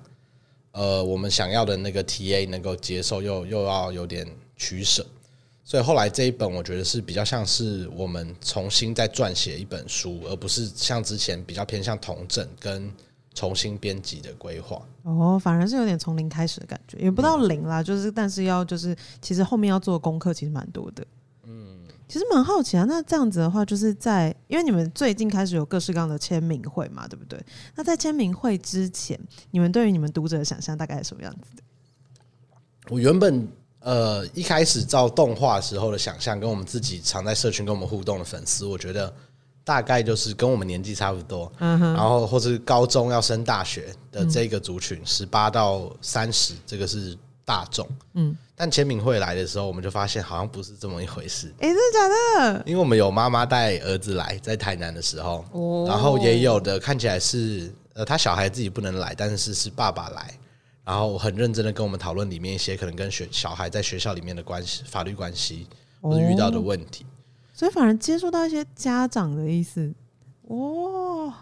[0.75, 5.07] 呃我们想要的那个 TA 能够接受，又又要有点取舍。
[5.67, 12.93] 所以后来这一本，我觉得是比较像是我们重新再撰写一本书，而不是像之前比较偏向统整跟
[13.33, 14.83] 重新编辑的规划。
[15.05, 21.03] 哦，反而是有点从零开始的感觉，也不到零啦，就是但是要就是其实后面要做的功课其实蛮多的。
[22.05, 27.39] 嗯，其实蛮好奇啊，那这样子的话，就是在因为你们最近开始有各式各样的签名会嘛，对不对？
[27.75, 29.19] 那在签名会之前，
[29.51, 31.63] 你们对于你们读者的想象大概是什么样子的？
[32.91, 33.49] 我原本。
[33.87, 39.15] 呃，一开始照动画时候的想象，跟我们自己常在社群跟我们互动的粉丝，我觉得
[39.63, 47.15] 大概就是跟我们年纪差不多，嗯哼，然后或是高中要升大学的这个族群，十八到三十，这个是
[47.45, 48.37] 大众，嗯。
[48.57, 51.53] 但签名会来的时候，我们就发现好像不是这么一回事。
[51.59, 52.09] 哎，真的假
[52.53, 52.63] 的？
[52.67, 60.39] 因为我们有妈妈带儿子来，在台南的时候，哦，然后也有的看起来是呃，他小孩自己不能来，但是是爸爸来。
[60.85, 65.67] 然后很认真的跟我们讨论里面一些可能跟学小孩在学校里面的关系、法律关系
[66.03, 67.07] 或者遇到的问题，
[67.55, 69.93] 所以反而接触到一些家长的意思。
[70.43, 71.33] 哦，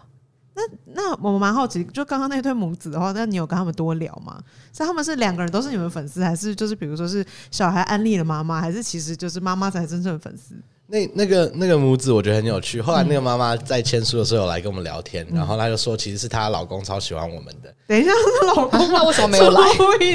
[0.55, 0.61] 那
[0.93, 4.39] 那我蛮好奇，就刚刚那对母子的话，那你有跟他们多聊吗？
[4.71, 10.55] 是他们是两个人都是你们粉丝，还是就是比如说是小孩安利了妈妈，还是其实就是妈妈才真正的粉丝？
[10.85, 12.79] 那那个那个母子我觉得很有趣。
[12.81, 17.73] 后来那个妈妈在签书的时候有来跟我们聊天，然后她就说，其实是她老公超喜欢我们的。
[17.87, 18.11] 等一下，
[18.55, 19.61] 老公 那为什么没有来？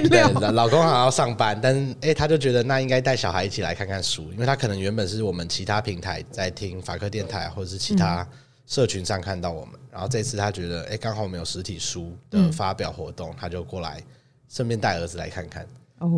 [0.08, 8.24] 对，老公好像要上班，但是哎，他就觉得那应该带小孩一起来看看书，因为他可能原本是我们其他平台在听法克电台或者是其他
[8.68, 14.00] 社群上看到我们，然后这次他觉得哎，刚好我们有实体书的发表活动，他就过来
[14.48, 15.66] 顺便带儿子来看看。
[15.98, 16.08] 哦，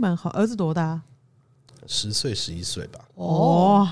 [0.00, 0.30] 蛮好。
[0.30, 1.00] 儿子多大？
[1.86, 2.98] 十岁、十一岁吧。
[3.14, 3.88] 哦。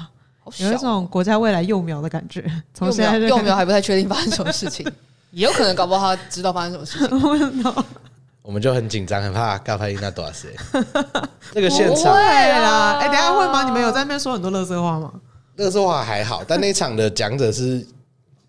[0.59, 2.41] 有一种国家未来幼苗的感觉，
[2.73, 4.87] 从现在幼苗还不太确定发生什么事情，
[5.33, 7.85] 也有可能搞不好他知道发生什么事情。
[8.43, 10.55] 我们就很紧张，很怕尬拍那多少岁。
[11.53, 13.65] 这个现场对啦，哎，等下会吗？
[13.65, 15.13] 你们有在那边说很多乐色话吗？
[15.57, 17.85] 乐色话还好，但那场的讲者是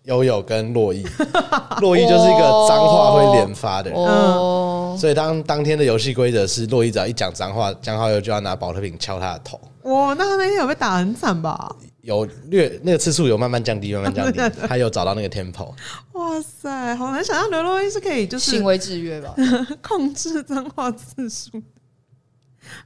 [0.08, 1.06] 悠悠跟洛伊，
[1.80, 9.60] 洛伊就是一个脏话会连发的人，嗯，所以当当天的游戏规则是，洛伊只要一讲脏话，江浩佑就要拿保特瓶敲他的头。
[9.82, 11.70] 哇，那他那天有被打很惨吧？
[12.00, 15.68] 有略那个次数有慢慢降低，慢慢降低， 他有找到那个 tempo。
[16.12, 19.34] 哇塞，好难想象刘若英是可以就是行为制约吧，
[19.86, 21.50] 控制脏话次数，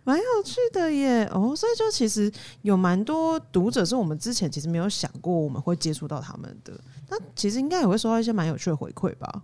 [0.04, 1.24] 蛮有趣的耶。
[1.32, 2.30] 哦，所以就其实
[2.62, 6.72] 有蛮多读者是我们之前其实没有想过我们会接触到他们的，
[7.08, 9.42] 那其实应该也会收到一些蛮有趣的回馈吧。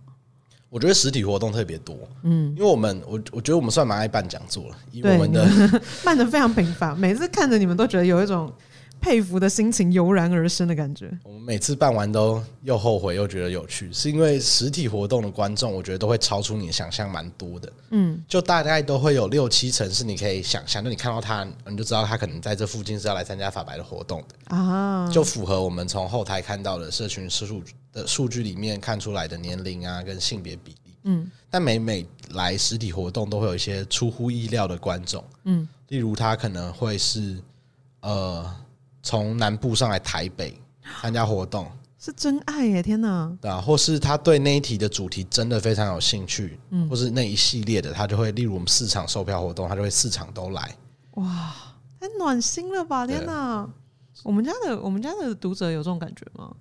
[0.69, 5.43] 我觉得实体活动特别多，嗯，因为我们我我觉得我们算蛮爱办讲座了，以我们的
[6.05, 8.53] 办的非常频繁，每次看着你们都觉得有一种
[9.01, 11.11] 佩服的心情油然而生的感觉。
[11.23, 24.55] 我们每次办完都又后悔又觉得有趣，是因为实体活动的观众，我觉得都会超出你的想象蛮多的，嗯，就大概都会有六七成是你可以想象，就你看到他，你就知道他可能在这附近是要来参加法白的活动的。
[24.55, 37.37] 啊，就符合我们从后台看到的社群数的数据里面看出来的年龄啊，跟性别比例，嗯，但每每来实体活动都会有一些出乎意料的观众，嗯，例如他可能会是
[38.01, 38.55] 呃
[39.09, 40.55] 从南部上来台北
[41.01, 41.65] 参加活动，
[41.97, 42.83] 是真爱耶！
[42.83, 50.77] 天哪，对啊，或是他对那一题的主题真的非常有兴趣，嗯，或是那一系列的，他就会例如我们四场售票活动，他就会四场都来，
[51.15, 51.55] 哇，
[51.99, 53.07] 太暖心了吧！
[53.07, 53.67] 天哪，
[54.21, 56.55] 我们家的我们家的读者有这种感觉吗？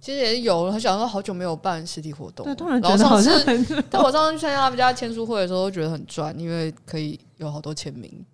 [0.00, 3.34] 其实也有，很想说好久没有办实体活动，对，突然觉得好像。
[3.90, 8.24] 但我上次去参加他们家签书会的时候，都觉得很赚，因为可以有好多签名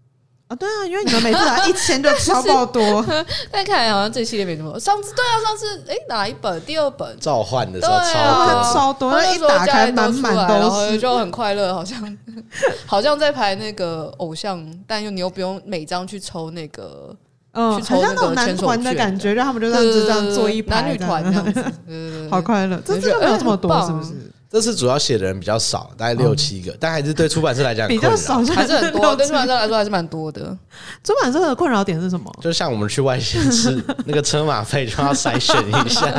[0.48, 0.56] 啊。
[0.56, 3.04] 对啊，因为你们每次来一千就超爆多，
[3.50, 4.78] 但看来好像这系列没什么。
[4.78, 6.60] 上次对啊，上次哎、欸、哪一本？
[6.62, 12.18] 第二本召唤的时候超多，啊、超多，那一打开满满都是，然后就很快乐，好像
[12.86, 17.14] 好像在排那个偶像，但又你又不用每张去抽那个。
[17.58, 22.78] 嗯，好像那种男团的感觉，让他们就这样子这样做一排，男女团这样子，好快乐。
[22.84, 24.30] 这这没有这么多，是不是？
[24.56, 29.14] 这次主要写的人比较少，大概六七个，但还是对出版社来讲比较少，还是很多。
[29.14, 30.56] 对出版社来说还是蛮多的。
[31.04, 32.34] 出版社的困扰点是什么？
[32.40, 36.10] 就像我们去外县吃， 那个车马费就要筛选一下，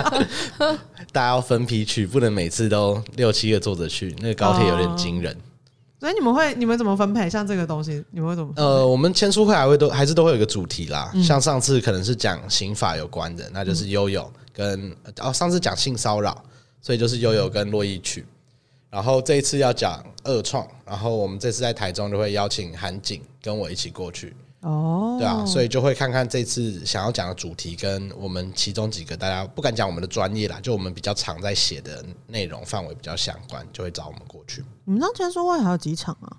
[1.11, 5.35] 大家要分批去，不能每次都六七个作者去，那个高铁有点惊人。
[5.99, 7.27] 所以你们会你们怎么分配？
[7.27, 8.53] 像这个东西，你们会怎么？
[8.55, 11.11] 呃，我们签书会还会都还是都会有一个主题啦。
[11.23, 16.39] 像上次可能是讲刑法有关的，那就是悠悠跟哦，上次讲性骚扰。
[16.81, 18.25] 所以就是悠悠跟珞亦去，
[18.89, 24.35] 然后这一次要讲二创，然后我们这次在台中就会邀请韩景跟我一起过去。
[24.61, 34.63] 哦，对啊，所以就会看看这次想要讲的主题跟我们其中几个大家不敢讲我们的专业啦，就我们比较常在写的内容范围比较相关，就会找我们过去。
[34.85, 36.35] 你们签书会还有几场啊？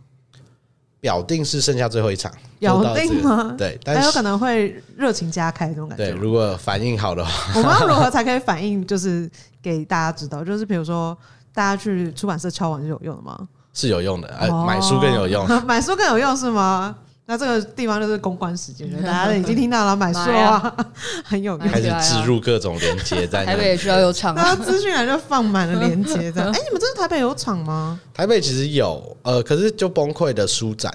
[1.01, 3.55] 表定是剩下最后一场，表定吗？
[3.57, 6.11] 对，但是有可能会热情加开这种感觉。
[6.11, 8.85] 对，如果反应好的话，我们要如何 才可以反应？
[8.85, 9.31] 就是
[9.69, 11.17] 给大家知道，就是比如说
[11.53, 13.39] 大家去出版社敲碗是有用的吗？
[13.75, 16.97] 是有用的，呃，买书更有用， 买书更有用是吗？
[17.27, 20.75] 那这个地方就是公关时间，大家已经听到了， 买书啊，
[21.23, 26.51] 很有用，开始置入各种连接在台北也需要有厂，然后资讯栏就放满了连接这样。
[26.51, 28.01] 哎，你们真的台北有厂吗？
[28.15, 30.91] 台北其实有，呃，可是就崩溃的书展，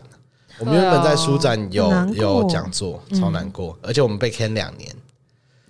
[0.58, 4.90] 我们原本在书展有有讲座，超难过，而且我们被 can 两年。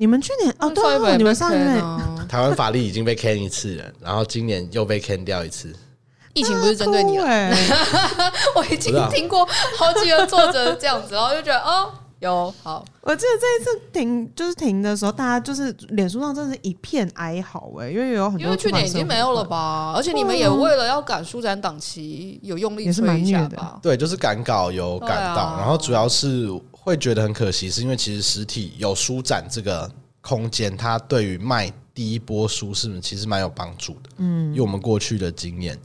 [0.04, 1.82] 你们去年哦，对，你们上一年
[2.28, 5.74] 台湾法律已经被 can 一次了，然后今年又被 can 掉一次。
[6.36, 7.24] 疫情不是针对你了，
[8.58, 11.90] 我已经听过好几个作者这样子，然后就觉得哦，
[12.20, 12.84] 有好。
[13.00, 23.80] 我记得这一次停就是停的时候，大家就是脸书上真的是一片哀嚎哎，因为有很多，因为去年已经没有了吧，而且你们也为了要赶书展档期，有用力催一下吧？
[23.82, 26.50] 对，就是赶稿有赶到，然后主要是
[26.84, 29.90] 会觉得很可惜，是因为其实实体有书展这个
[30.22, 35.80] 空间，它对于卖第一波书是其实蛮有帮助的，嗯，以我们过去的经验。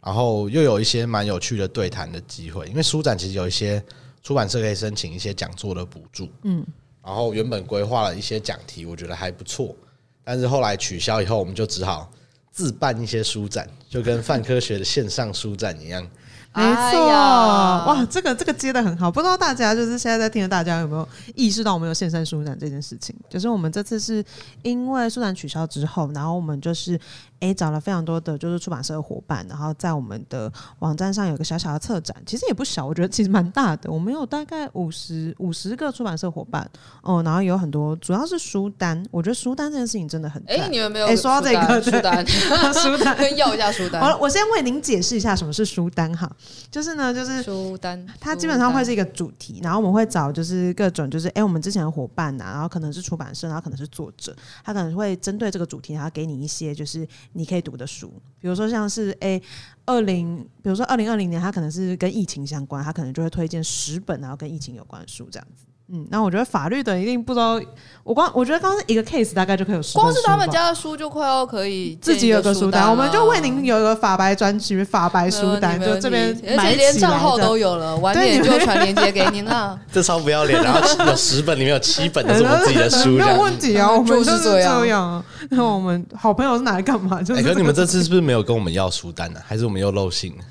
[0.00, 3.82] 然后又有一些蛮有趣的对谈的机会，因为书展其实有一些
[4.22, 6.64] 出版社可以申请一些讲座的补助，嗯，
[7.02, 9.74] 然后原本规划了一些讲题，我觉得还不错，
[10.22, 12.08] 但是后来取消以后，我们就只好
[12.52, 16.08] 自办一些书展，就跟泛科学的线上书展一样。
[16.56, 23.14] 没错，哇，这个这个接的很好，不知道大家就是现在在听的大家有没有意识到我们有线上书展这件事情？
[23.28, 24.24] 就是我们这次是
[24.62, 26.98] 因为书展取消之后，然后我们就是。
[27.40, 33.90] 诶，找了非常多的就是出版社的伙伴，然后在我们的网站上有个小小的策展，其实也不小，我觉得其实蛮大的。
[33.90, 36.68] 我们有大概五十五十个出版社伙伴，
[37.02, 39.04] 哦，然后有很多，主要是书单。
[39.10, 42.26] 我觉得书单这件事情真的很诶，你们没有诶，说到这个书单，
[42.72, 44.00] 书单 要一下书单。
[44.00, 46.30] 好了，我先为您解释一下什么是书单哈，
[46.70, 58.10] 就是呢，就是书单，它基本上会是一个主题，然后我们会找就是各种就是诶，我们之前的伙伴呐、啊，然后可能是出版社，然后可能是作者，他可能会针对这个主题，然后给你一些就是你可以读的书。
[58.40, 59.40] 比如说像是诶，
[59.84, 65.65] 二零，比如说二零二零年，它可能是跟疫情相关，它可能就会推荐十本然后跟疫情有关的书这样子。
[65.88, 67.60] 嗯，那我觉得法律的一定不知道，
[68.02, 79.78] 我光我觉得刚刚是一个 case 大概就可以有十本书，光是他们家的书就快要可以自己有个书单，我们就为您有一个法白专区，法白书单，就这边而且连账号都有了，晚点就传链接给您了。
[79.92, 85.22] 这超不要脸，然后有十本里面有七本都是我们自己的 书，没有问题啊，我们就是这样。
[85.50, 87.22] 那我们好朋友是拿来干嘛？
[87.22, 89.40] 就是，可是你们这次是不是没有跟我们要书单呢？
[89.46, 90.42] 还是我们又漏信了？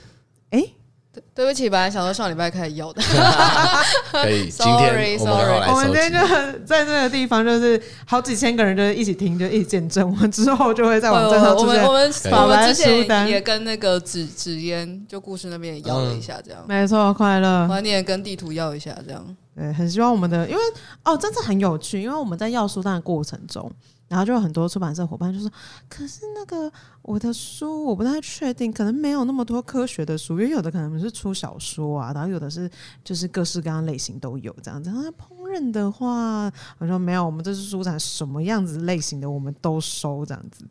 [1.35, 1.45] 哎。
[1.45, 3.01] 对不起，本来想说上礼拜开始要的，
[4.09, 4.47] 可以。
[4.49, 10.09] 今天我们今天就在那个地方，就是好几千个人就是一起听，就一起见证。
[10.09, 11.83] 我们之后就会在网站上出现。
[11.83, 16.63] 我们我们我们之前也跟那个纸纸烟就故事那边也要了一下，这样。
[16.67, 17.67] 没错，快乐。
[17.67, 19.35] 晚点跟地图要一下，这样。
[19.55, 20.61] 对，很希望我们的，因为
[21.03, 23.69] 哦，真的很有趣，因为我们在要书单的过程中。
[24.07, 25.51] 然后就有很多出版社伙伴就说
[25.89, 32.69] ：“可是那个我的书我不太确定，可能没有那么多科学的书，因为有的可能是出小说啊，然后有的是
[33.03, 34.91] 就是各式各样类型都有这样子。
[34.91, 40.63] 然后烹饪的话，我说没有，我们这是书展什么样子类型的我们都收这样子。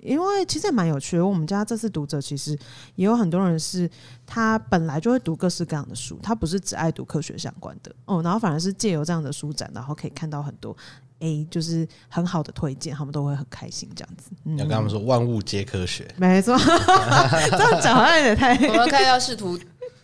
[0.00, 2.58] 因为其实也蛮有趣的，我们家这次读者其实
[2.96, 3.88] 也有很多人是
[4.26, 10.76] 他本来就会读各式各样的书，他不是只爱读科学相关的哦，然后反而是借由这样的书展，然后可以看到很多。”
[11.20, 14.30] A 就是很好的推荐，他们都会很开心这样子。
[14.56, 18.54] 要跟他们说万物皆科学，没错， 这样讲好像有点太……
[18.68, 19.58] 我们看一下试图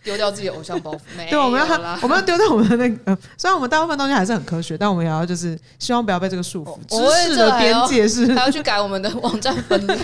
[0.07, 0.99] 丢掉自己的偶像包袱。
[1.17, 1.65] 没对，我们要
[2.01, 3.17] 我们要丢掉我们的那个。
[3.37, 6.77] 虽然我们大部分东西还是很科学，但我们也要就是希望不要被这个束缚。
[6.87, 6.97] 知
[7.29, 9.97] 识的边界是 还要去改我们的网站分类，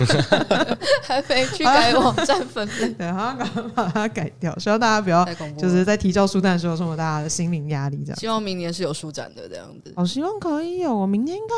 [1.03, 4.53] 还没去改网站分类，对，好像赶快把它改掉。
[4.59, 5.25] 希望大家不要
[5.57, 8.03] 就是在提交书单的时候，受到大家的心灵压力。
[8.05, 9.93] 这样，希望明年是有书展的这样子。
[9.95, 11.53] 我希望可以有，我明年应该。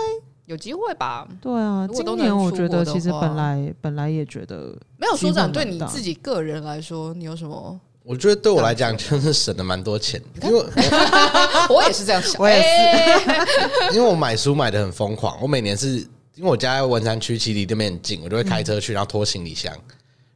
[0.45, 1.27] 有机会吧？
[1.41, 7.79] 对啊，今年我觉得其实本来本来也觉得没有书展，对你自己个人来说，你有什么？
[8.05, 10.59] 我觉得对我来讲，真是省了蛮多钱，因为
[11.69, 15.41] 我也是这样想，我也是， 因为我买书买的很疯狂。
[15.41, 15.97] 我每年是
[16.35, 19.73] 因为我家在文山区，其实离这边很近，我就会开车去，然后拖行李箱，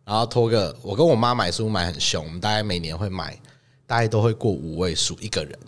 [0.03, 0.75] 然后拖个。
[0.81, 3.37] 我跟我妈买书买很凶，我们大概每年会买，
[3.85, 5.59] 大概都会过五位数一个人，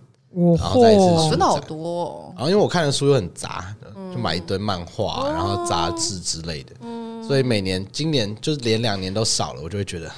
[0.57, 2.33] 然后再一次书真的好多哦。
[2.35, 3.75] 然后因为我看的书又很杂。
[4.11, 6.75] 就买一堆漫画，然后杂志之类的，
[7.25, 10.11] 所以每年今年就是连两年都少了，我就会觉得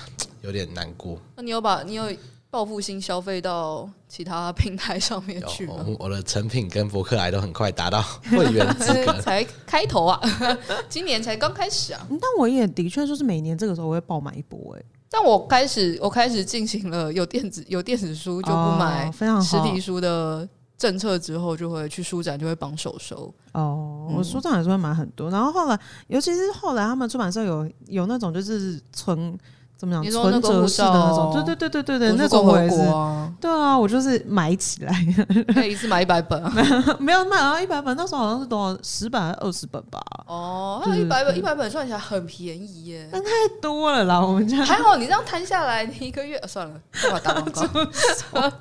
[0.43, 1.17] 有点难过。
[1.35, 2.05] 那你有把你有
[2.49, 5.83] 报复性消费到其他平台上面去吗？
[5.97, 10.21] 我的成品跟博客来都很快达到会员资格， 才开头啊，
[10.87, 12.07] 今年才刚开始啊。
[12.09, 14.83] 但我也的确就是每年这个时候我会爆买一波哎。
[15.09, 20.47] 但我开始我开始进行了有电子有电子书就不买实体书的。
[20.75, 24.11] 政策之后就会去书展，就会绑手收哦。
[24.13, 29.37] 我书展还是会买很多，然后后来，尤其是后来他们出版社有有那种就是存
[29.83, 32.77] 怎么讲存折式的那种，对对对对对对，那种我也是。
[33.41, 34.93] 对啊，我就是买起来，
[35.53, 36.53] 可以一次买一百本啊？
[36.99, 39.99] 没有买啊，一百本那时候好像是多少十本还是二十本吧？
[40.25, 43.29] 哦，还有一百本，一百本算起来很便宜耶，但太
[43.61, 44.21] 多了啦。
[44.25, 48.51] 我们家还好，你这样摊下来，你一个月 算了，干嘛打广告？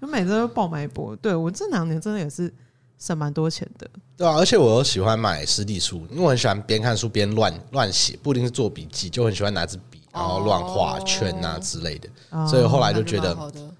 [0.00, 2.50] 我每次都爆买一波，对我这两年真的也是
[2.98, 3.86] 省蛮多钱的。
[4.16, 12.08] 对啊，而且我又喜欢买实体书，因为我很喜欢边看书边乱乱写，不一定是做笔记，就很喜欢拿支笔然后乱画圈啊之类的。
[12.30, 13.36] 哦、所以后来就觉得，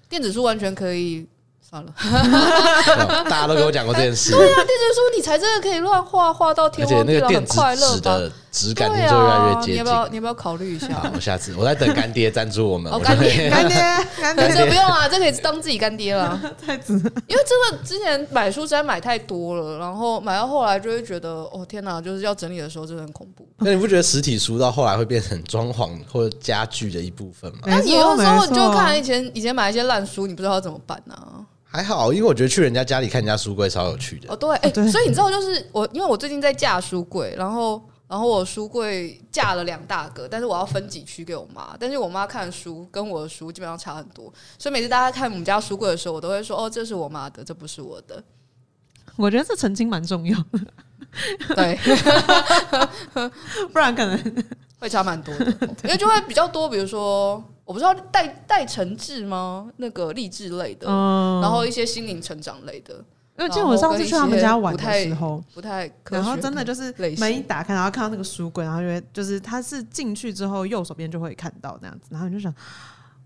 [0.07, 1.25] 电子书完全可以。
[1.67, 1.91] 算了，
[3.27, 4.29] 大家都跟我讲过这件事。
[4.31, 9.73] 对啊，电子书你才真的可以乱画画到天荒地老，很快乐的质感就越来越接近。
[9.73, 10.07] 你要不要？
[10.07, 10.87] 你要不要考虑一下？
[10.93, 12.89] 好 我下次我在等干爹赞助我们。
[13.03, 13.75] 干爹，干爹，
[14.21, 16.39] 干爹，这不用啊，这可以当自己干爹了。
[16.65, 16.93] 太子，
[17.27, 23.45] 因为真的之前买书实在买太多了，然后买到后来就会觉得，哦天哪，就是要整理的时候真的很恐怖。
[23.57, 27.59] 那你不觉得实体书到后来会变成装潢或者家具的一部分吗？
[27.65, 31.15] 那你有时候你就看以前以前买一些烂书，你不知道要怎么办呢？
[31.67, 34.31] 还好，因为我觉得去人家家里看人家书柜超有趣的。
[34.31, 37.81] 哦，对，哎、欸，所以你知道，就是我，因为我最近在架书柜，然后，
[38.15, 48.23] 然后我书柜架了两大格，但是我要分几区给我妈，但是我妈看书跟我的书基本上差很多，所以每次大家看我们家书柜的时候，我都会说，哦，这是我妈的，这不是我的。
[49.17, 51.77] 我觉得这澄清蛮重要的，对，
[53.73, 54.45] 不然可能
[54.79, 55.45] 会差蛮多的，
[55.83, 57.43] 因为就会比较多，比如说。
[57.65, 59.67] 我不知道带带成志吗？
[59.77, 63.03] 那个励志类的，嗯、然后一些心灵成长类的。
[63.37, 72.53] 因为记得我上次去他们家玩的时候，不太，不太然后真的就是门一打开，然后看到那个书柜，然后因为就是他是进去之后右手边就会看到那样子，然后你就想，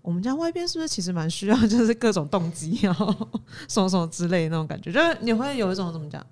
[0.02, 3.06] 我们家外边是不是其实蛮需要，就是各种动机，然 后
[3.68, 6.24] 什么什么之类的那种感觉，就是你会有一种怎么讲？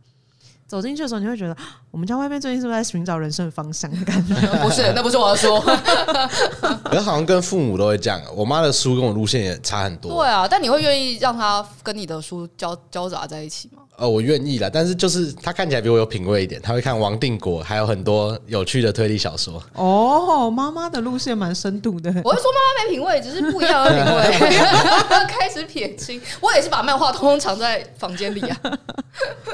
[0.69, 1.57] 走进去的时候，你会觉得
[1.91, 4.35] 我们家外面最近是不是在寻找人生的方向的感觉？
[4.63, 5.59] 不是，那不是我要说。
[6.85, 8.21] 可好像跟父母都会这样。
[8.37, 10.13] 我妈的书跟我路线也差很多。
[10.13, 13.83] 对啊，但你会愿意让她跟你的书交交杂在一起吗？
[13.99, 19.61] 呃，我愿意啦，但是就是他看起来比我有品味一点，他会看王定国，还有很多有趣的推理小说。
[19.75, 22.09] 哦，妈妈的路线蛮深度的。
[22.23, 24.23] 我会说妈妈没品味，只是不一样的品味。
[25.27, 28.57] 开始撇清，我也是把漫画通通藏在房间里啊。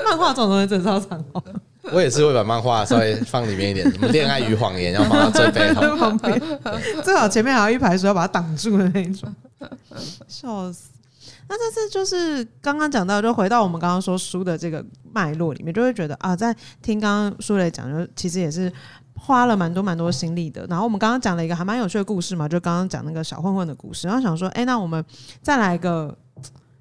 [0.04, 1.42] 漫画这种东西真的超藏哦。
[1.90, 6.42] 我也是会把漫画稍微放里面一点，什么《恋爱与谎言》要放到最背后 旁边，
[7.02, 9.35] 最好前面还有一排书要把它挡住的那种。
[10.28, 10.93] 笑死。
[11.48, 18.72] 那这次就是刚刚讲到，就回到我们刚刚说书的这个脉络里面，就会觉得啊，在听刚刚书磊讲，就其实也是
[19.14, 20.66] 花了蛮多蛮多心力的。
[20.68, 24.07] 然后我们刚刚讲了一个还蛮有趣的故事嘛，就刚刚讲那个小混混的故事。
[24.07, 25.04] 然后想说，哎，那我们
[25.42, 26.16] 再来一个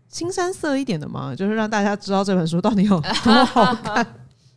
[0.08, 4.06] 青山色一点的嘛，就是让大家知道这本书到底有多好看。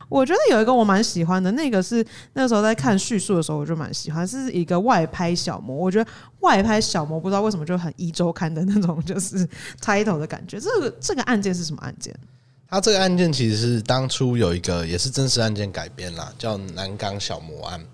[0.08, 5.76] 我觉得有一个我蛮喜欢的，那个是那时候在看叙述的时候，我就蛮喜欢，是一个外拍小模。
[5.76, 9.48] 我觉得外拍小模不知道为什么就很一周刊的那种，就是
[9.80, 10.60] title 的感觉。
[10.60, 12.14] 这个这个案件是什么案件？
[12.68, 17.84] 他这个案件其实是当初有一个也是真实案件改编啦，叫南港小模案。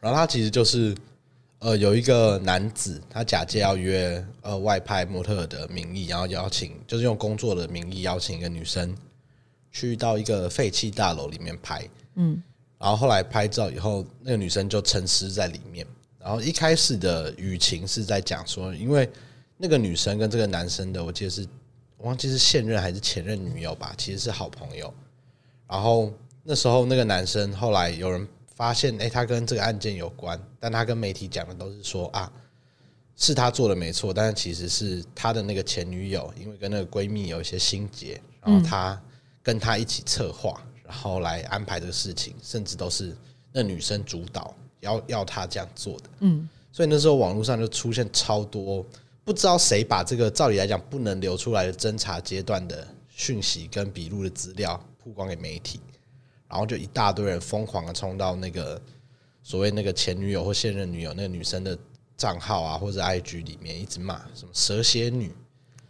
[0.00, 0.94] 然后他其实就是
[1.60, 8.94] 呃有一个男子，他假借要约呃外拍模特的名义，然后邀请就是用工作的名义邀请一个女生。
[9.72, 12.40] 去到一个废弃大楼里面拍，嗯，
[12.78, 15.84] 然后后来拍照以后，那个女生就沉尸在里面。
[16.20, 19.10] 然后一开始的语情是在讲说，因为
[19.56, 21.44] 那个女生跟这个男生的，我记得是
[21.96, 24.92] 我忘记是现任还是前任女友吧，其实是好朋友。
[25.66, 26.12] 然后
[26.44, 32.30] 那时候那个男生后来有人发现，哎，他跟这个案件有关，但他跟媒体讲的都是说啊，
[33.16, 39.00] 是他做的没错，但是其实是他的那个前女友，因为跟那个闺蜜有一些心结，然后他
[39.42, 43.16] 跟他一起策划，然后来安排这个事情，甚至都是
[43.52, 46.04] 那女生主导，要要他这样做的。
[46.20, 48.84] 嗯，所以那时候网络上就出现超多
[49.24, 54.82] 不知道谁把这个照理来讲不能流出来的侦查阶段的讯息跟笔录的资料。
[55.04, 55.80] 曝光给媒体，
[56.46, 58.80] 然后就一大堆人疯狂的冲到那个
[59.42, 61.76] 所谓那个前女友或现任女友那个女生的
[62.16, 65.34] 账号啊，或者 IG 里面一直骂什么蛇蝎女，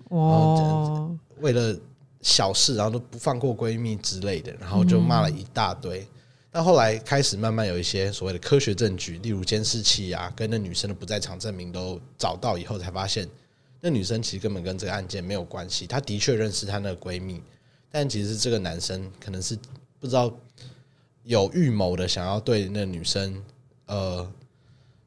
[0.08, 1.78] 哦，为了
[2.22, 6.06] 小事然后都不放过闺蜜之类的，然后就骂了一大堆。
[6.50, 13.28] 但后来开始慢慢有一些所谓的科学证据，例如监视器啊，跟那女生的不在场证明都找到以后，才发现
[13.80, 15.86] 那女生其实根本跟这个案件没有关系。
[15.86, 17.42] 她的确认识她那个闺蜜。
[17.90, 19.58] 但其实这个男生可能是
[19.98, 20.34] 不知道
[21.24, 23.42] 有预谋的，想要对那女生
[23.86, 24.32] 呃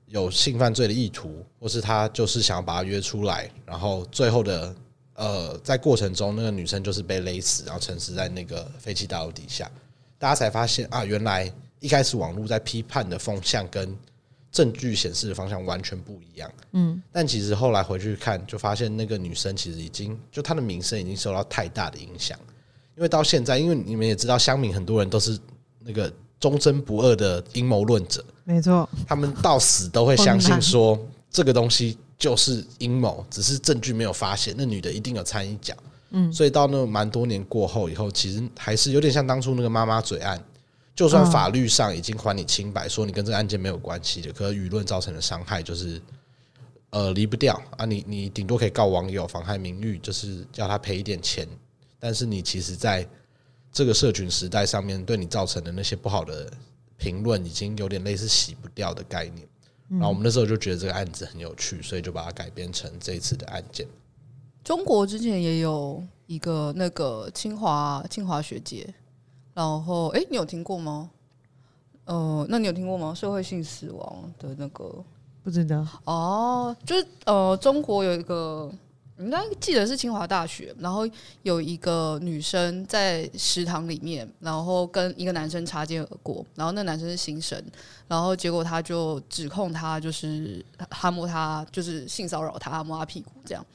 [0.08, 4.76] 有性犯罪的意图，或是他就是想要把她约出来，然后最后的
[5.16, 9.70] 呃在过程中，那个女生就是被勒死，然后沉尸在那个废弃大楼底下。
[10.18, 13.96] 大家才发现啊，原来一开始网络在批判的风向跟
[14.52, 16.50] 证据显示的方向完全不一样。
[16.72, 22.40] 嗯，但其实后来回去看，就发现那个女生其实已经就她的名声已经受到太大的影响。
[22.96, 25.38] 因为到现在，因为你们也知道，乡民很多人都是
[25.80, 30.98] 那个忠贞不二的阴谋论者，没错，他们到死都会相信说
[31.30, 35.78] 这个东西就是阴谋，只是证据没有发现，那女的一定有参与讲。
[36.12, 40.42] 嗯，所以到那蛮多年过后以后，其实还是有点像当初那个妈妈嘴案，
[40.96, 46.02] 就算法律上已经还你清白，说你跟这个案件没有关系的，可是舆论造成的伤害就是
[46.92, 51.48] 呃离不掉啊，你你顶多可以告网友妨害名誉，就是叫他赔一点钱。
[52.00, 53.06] 但是你其实在
[53.72, 56.50] 这个社群时代上面，对你造成的那些不好的
[56.98, 59.46] 评论，已经有点类似洗不掉的概念。
[59.90, 63.88] 然后我们那时候就觉得这个案子很有趣，所以就把它改编成这一次的案件。
[64.64, 68.94] 中国之前也有一个那个清华清华学姐，
[69.54, 71.12] 然后哎，你有听过吗？
[72.06, 73.14] 呃，那你有听过吗？
[73.14, 75.04] 社会性死亡的那个
[75.44, 78.72] 不知道哦，就是呃，中国有一个。
[79.18, 81.08] 应该记得是清华大学，然后
[81.44, 87.64] 有一个女生在食堂里面，然后跟一个男生擦肩而过，然后那男生是新生，
[88.10, 93.66] 然后结果他就指控他就是他摸他，就是性骚扰他，摸他屁股这样，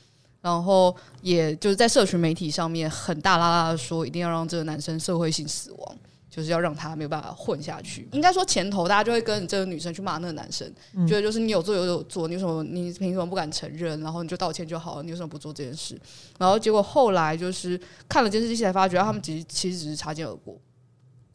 [0.42, 5.96] 然后也就是在社群媒体上面很大剌剌的说，一定要让这个男生社会性死亡。
[6.30, 8.08] 就是要让他没有办法混下去。
[8.12, 14.00] 应该说前头大家就会跟这个女生去骂那个男生，嗯、觉得就是你有做有有做，你为什么你凭什么不敢承认？
[14.00, 16.00] 然后你就道歉就好了，你为什么不做这件事？
[16.38, 17.78] 然后结果后来就是
[18.08, 20.56] 看了监视器才发觉，他们其实其实只是擦肩而过。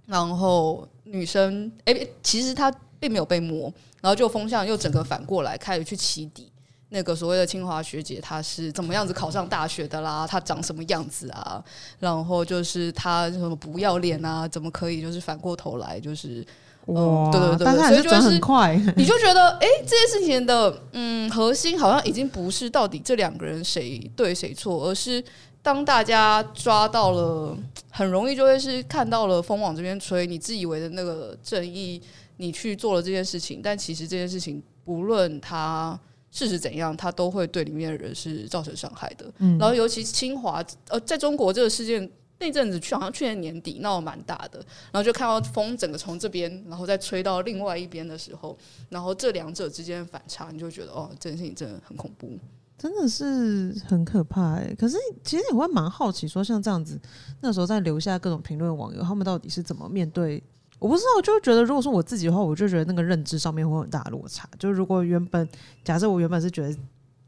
[0.05, 3.63] 然后女生哎、欸，其实她并没有被摸，
[4.01, 6.49] 然后就风向又整个反过来开始去起底。
[6.89, 10.25] 那个所谓的清华学姐，她是怎么样子考上大学的啦？
[10.25, 11.61] 她长什么样子啊？
[11.99, 14.47] 然后就是她什么不要脸啊？
[14.47, 16.45] 怎么可以就是反过头来就是
[16.85, 17.31] 哇、嗯？
[17.31, 25.21] 对对对，但是转很快，你就觉得哎、欸，这件事情的嗯核心好像已经不是到底这两个人谁对谁错，而是
[25.63, 27.57] 当大家抓到了，
[27.89, 31.99] 很容易就会是看到了风往这边吹，你自以为的那个正义，
[32.37, 35.99] 你去做了这件事情，但其实这件事情不论他。
[36.35, 39.25] 事实怎样，他都会对里面的人是造成伤害的。
[39.37, 44.59] 嗯、然后，尤其清华，呃，在中国这个事件那阵子，去好像去年年底闹得蛮大的。
[44.91, 48.57] 然后就看到风整个从这边，然后再吹到另外一边的时候，
[48.89, 52.37] 然后这两者之间的反差，你就觉得哦，这件事情真的很恐怖，
[52.77, 54.75] 真的是很可怕哎。
[54.77, 56.99] 可是其实也会蛮好奇，说像这样子，
[57.39, 60.43] 那时候在留下各种评论网友，他们到底是怎么面对？
[60.79, 64.47] 我不知道，我就觉得，如果说我自己的话，我就觉得那个认知上面会有很大的落差。
[64.59, 65.47] 就如果原本
[65.83, 66.77] 假设我原本是觉得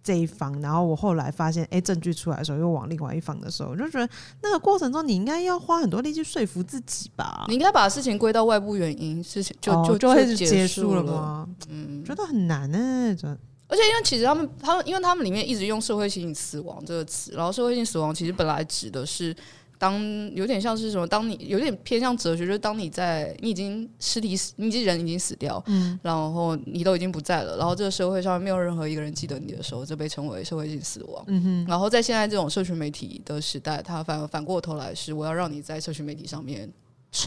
[0.03, 4.07] 这一方，然后我后来发现，哎、欸，证据出来的时候又往另外一方的时候，我就觉得
[4.41, 7.45] 那个过程中你应该要花很多力气说服自己吧。
[7.47, 11.47] 你应该把事情归到外部原因，事情就、哦、就就会结束了吗？
[11.69, 13.37] 嗯，觉得很难呢、欸。
[13.69, 19.35] 而且因为其实他们他们因为他们里面一直用社会性死亡这个词，然后社会性死亡其实本来指的是。
[19.79, 20.01] 当
[20.33, 21.05] 有点像是什么？
[21.05, 31.23] 当你有点偏向哲学，就是当你在你已经尸体死，你已经人已经死掉，嗯，然后你都已经不在了，然后这个社会上没有任何一个人记得你的时候，这被称为社会性死亡。
[31.27, 31.65] 嗯哼。
[31.67, 36.67] 然后在现在这种社群媒体的时代，它反而反过头来是我要让你在社群媒体上面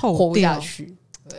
[0.01, 0.96] 活不下去。
[1.28, 1.38] 对，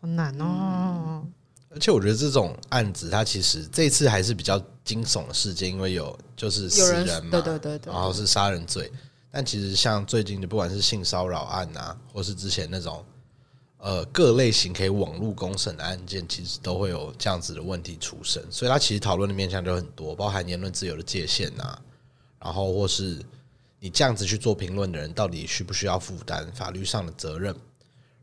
[0.00, 1.24] 好难哦。
[1.70, 8.90] 而且我觉得这种案子，它其实这次还是比较惊悚的事件，因为有就是死人嘛，对对对对，然后是杀人罪。
[9.34, 13.02] 但其实像最近的，不管是性骚扰案啊，或是之前那种
[13.78, 18.44] 呃各类型可以网络公审的案件，其实都会有这样子的问题出生。
[18.50, 21.80] 所以它其实讨论的面向就很多，包含言论自由的界限啊，
[22.38, 23.24] 然后或是
[23.80, 27.56] 你这样子去做评论的人，到底需不需要负担法律上的责任？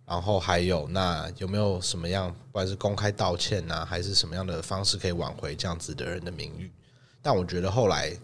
[0.05, 6.71] 然后还有那有没有什么样，不管是公开道歉啊，还是什么样的方式可以挽回这样子的人的名誉？
[7.19, 8.15] 但我觉得后来。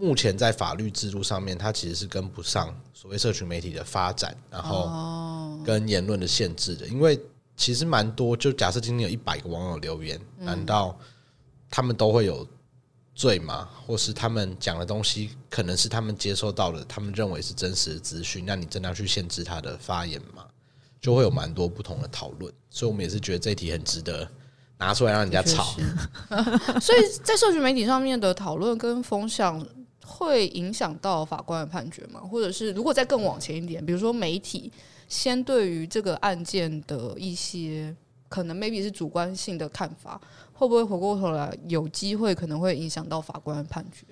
[0.00, 6.86] 目前在法律制度上面，它其实是跟不上所谓社群媒体的发展，然后跟言论的限制的。
[6.86, 7.20] 因为
[7.54, 10.98] 其实蛮多，就假设今天有一百个网友留言，难道
[11.68, 12.48] 他们都会有
[13.14, 13.68] 罪吗？
[13.86, 18.46] 或是他们讲的东西可能是他们接收到的，他们认为是真实的资讯？
[18.46, 20.46] 那你真的要去限制他的发言吗？
[20.98, 22.50] 就会有蛮多不同的讨论。
[22.70, 24.26] 所以我们也是觉得这一题很值得
[24.78, 25.74] 拿出来让人家吵。
[26.80, 29.62] 所以在社群媒体上面的讨论跟风向。
[30.10, 32.20] 会影响到法官的判决吗？
[32.20, 34.70] 或者是如果再更往前一点，比如说媒体
[35.08, 37.94] 先对于这个案件的一些
[38.28, 40.20] 可能 maybe 是主观性的看法，
[40.52, 44.04] 会不会回过头来有机会可能会影响到法官的判决？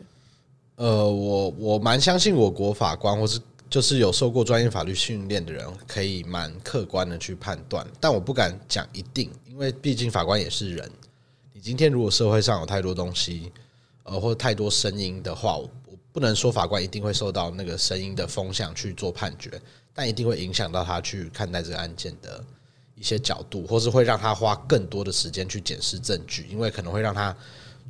[0.77, 10.91] 呃，我我蛮相信我国法官或是就是有受过专业法律训练的人，可以蛮客观的去判断，但我不敢讲一定，因为毕竟法官也是人。
[11.53, 13.53] 你今天如果社会上有太多东西，
[14.05, 15.59] 呃，或太多声音的话，
[16.19, 19.49] 不能说法官一定会受到那个声音的风向去做判决，
[19.95, 22.45] 但一定会影响到他去看待这个案件的
[22.97, 27.33] 一些角度，或是会让他花更多的时间去检视证据，因为可能会让他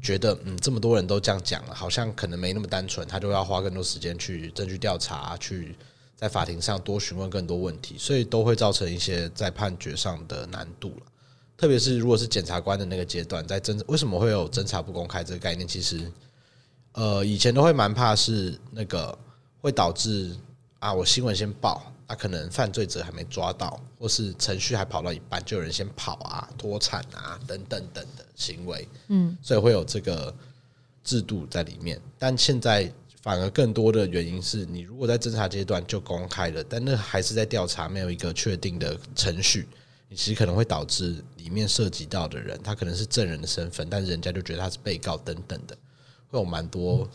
[0.03, 5.75] 觉得，嗯，这么多人都这样讲了，好像可能没那么单纯，他就要花更多时间去证据调查，去
[6.15, 11.07] 在法庭上多询问更多问题，所以都会造成一些在判决上的难度了。
[11.57, 16.13] 特别是如果是检察官的那个阶段，在侦为什么会有侦查不公开这个概念，其实。
[16.99, 19.17] 呃，以前都会蛮怕是那个
[19.61, 20.35] 会导致
[20.81, 30.35] 啊，我新闻先报，那、啊、可能犯罪者还没抓到，或是程序还跑到一半，就有人先跑啊、脱产啊等等等的行为，嗯，所以会有这个
[31.05, 32.01] 制度在里面。
[32.19, 32.93] 但现在
[33.23, 39.69] 反而更多的原因是你如果在侦查阶段就公开了，但那还是在调查，没有一个确定的程序，
[40.09, 45.79] 你其实可能会导致里面涉及到的人，他可能是证人的身份，但是人家就觉得他是被告等等的。
[46.31, 47.09] 会有蛮多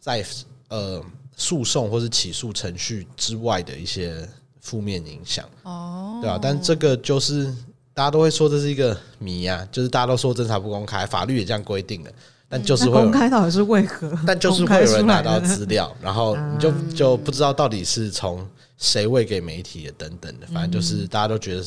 [0.00, 0.24] 在
[0.68, 1.02] 呃
[1.36, 4.28] 诉讼或是起诉程序之外的一些
[4.60, 7.46] 负面影响哦，对啊，但这个就是
[7.94, 12.12] 大家都会说这是一个谜啊，就是大家都说侦查不公开，法律也这样规定的，
[12.48, 14.12] 但就是会公开到底是为何？
[14.26, 18.46] 但就是会有人拿到资料，然后你就就不知道到底是从
[18.76, 21.64] 谁喂给媒体的等等的，反正就是大家都觉得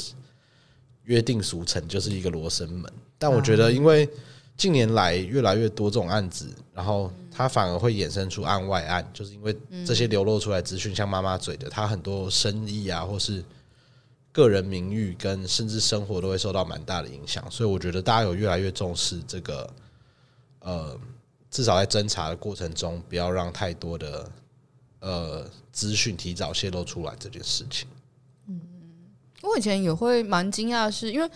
[1.05, 4.07] 约定俗成就是一个罗生门，但我觉得因为。
[4.61, 13.43] 近年来越来越多这种案子，然后它反而会衍生出案外案，就是因为这些流露出来资讯，像妈妈嘴的，它很多生意啊，或是
[14.31, 19.67] 个人名誉跟甚至生活都会受到蛮大的影响，所以我觉得大家有越来越重视这个，
[20.59, 20.95] 呃，
[21.49, 24.31] 至少在侦查的过程中，不要让太多的
[24.99, 27.87] 呃资讯提早泄露出来这件事情。
[28.45, 28.61] 嗯，
[29.41, 31.27] 我以前也会蛮惊讶，是因为。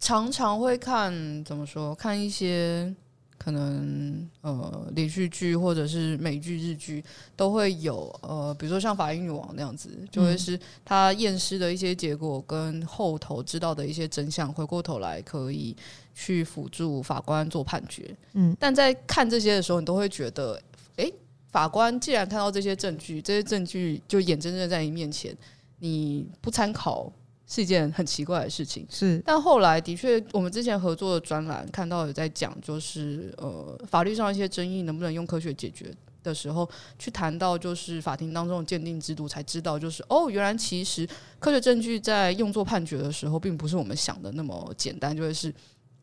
[0.00, 1.94] 常常会看怎么说？
[1.94, 2.94] 看一些
[3.36, 7.04] 可能呃连续剧或者是美剧、日剧
[7.36, 15.76] 都会有呃，比如说像《法医女王》那样子，就会是他验尸的一些结果跟后头知道的一些真相，回过头来可以
[16.14, 18.16] 去辅助法官做判决。
[18.34, 20.60] 嗯，但在看这些的时候，你都会觉得，
[20.96, 21.12] 诶，
[21.50, 25.36] 法官既然看到这些证据，这些证据就眼睁睁在你面前，
[25.78, 27.12] 你不参考。
[27.50, 29.22] 是一件很奇怪的事情，是。
[29.24, 35.90] 但后来的确，我们之前合作的专栏看到有在讲，就是呃，法律上一些争议能不能用科学解决
[36.22, 36.68] 的时候，
[36.98, 45.50] 去谈到就是法庭当中的鉴定制度，才知道就是哦，原来其实科学证据在用作判决的时候，并不是我们想的那么简单，就会是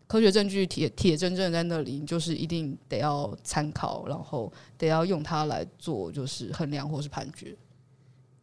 [0.07, 7.55] 科学证据铁铁铮铮在那里，就是一定得要参考，然后得要用它来做就是衡量或是判决。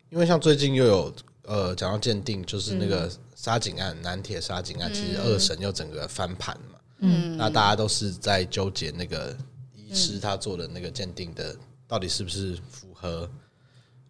[0.09, 1.13] 因为像最近又有。
[1.43, 6.79] 呃，讲到鉴定，就是那个沙井案，嗯、南铁沙井案，其实二审又整个翻盘嘛。
[6.99, 9.37] 嗯，那大家都是在纠结那个
[9.75, 11.57] 医师他做的那个鉴定的，
[11.89, 13.29] 到底是不是符合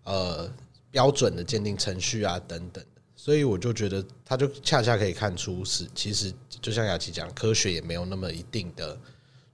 [0.05, 0.51] 呃
[0.91, 2.85] 标准的鉴定程序啊等等。
[3.16, 8.99] 所以我就觉得，他就恰恰可以看出是，其实就像雅琪讲，科学也没有那么一定的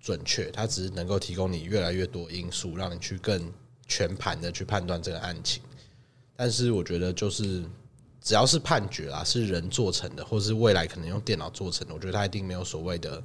[0.01, 3.53] 准确，它只是能够提供你越来越多因素，让你去更
[3.87, 5.63] 全盘的去判断这个案情。
[6.41, 7.65] 但是我觉得，就是
[8.23, 13.21] 只要是判决啊，是人做成的，或是未来可能用电脑做成的，我觉得它一定没有所谓的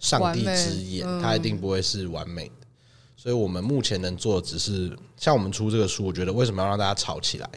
[0.00, 2.66] 上帝之眼，它一定不会是完美的。
[3.14, 7.50] 所以我们目前能做的只是像我们出这个书，我觉得为什么要让大家吵起来？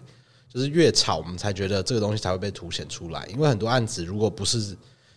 [0.49, 3.25] 就是越吵，我们才觉得这个东西才会被凸显出来。
[3.27, 4.59] 因为很多案子，如果不是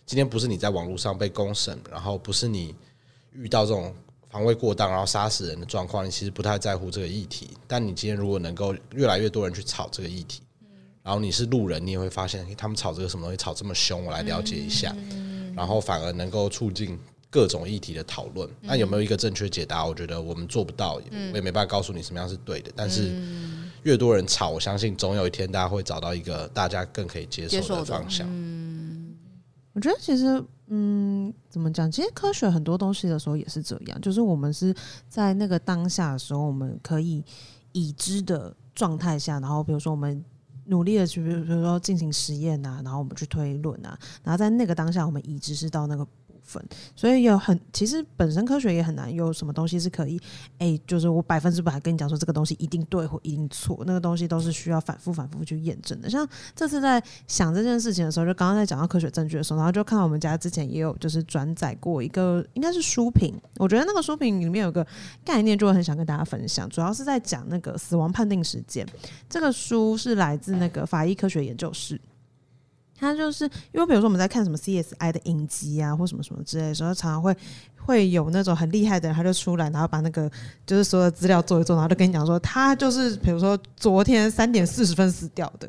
[0.05, 2.73] 今天不是你在网络上被公审，然后不是你
[3.33, 3.93] 遇到这种
[4.31, 7.49] 防卫过当然后杀死人的状况，你其实不太在乎这个议题。
[7.67, 10.41] 但你今天如果能够越来越多人去炒这个议题，
[11.03, 14.95] 然后你是路人，你也会发现他们炒这个什么东西炒这么凶，我来了解一下，
[15.55, 16.97] 然后反而能够促进。
[17.33, 19.85] 各种议题的讨论，那有没有一个正确解答？
[19.85, 22.69] 我觉得我们做不到，我也没办法告诉你什么样是对的。
[22.75, 23.09] 但是
[23.83, 28.27] 越多人吵，我相信总有一天大家会找到一个大家更可以接受的方向。
[29.73, 31.89] 我觉得其实，嗯，怎么讲？
[31.91, 34.75] 其实科学很多东西的时候也是这样，就是我们是
[35.07, 37.23] 在那个当下的时候，我们可以
[37.71, 40.23] 已知的状态下，然后比如说我们
[40.65, 46.07] 努力的去，比如说进行实验啊，然后我们去推论啊，然后在那个当下，我们已知是到那个。
[46.51, 46.63] 分，
[46.95, 50.19] 所以有很其实本身科学也很难有什么东西是可以，
[50.57, 56.09] 哎、就是我百分之百跟你讲说这个东西一定对或一定错，那个东西都是需要反复反复去验证的。
[56.09, 64.85] 像这次在想这件事情的时候，就刚刚在讲到科学证据的时候，然后就看到我们家之前也有就是转载过一个应该是书评，我觉得那个书评里面有个
[65.23, 68.85] 概念，就会很想跟大家分享，主要是在讲那个死亡判定时间。
[69.29, 71.99] 这个书是来自那个法医科学研究室。
[73.01, 77.35] 他就是因为，比如说我们在看什么 CSI 的影集啊，或什么什么之类的时候，常常会
[77.75, 80.29] 会有那种很厉害的人，他就出来，然后把那个
[80.67, 85.67] 就是所有的资料做一做，然后就跟你讲说，他就是比如说昨天三点四十分死掉的。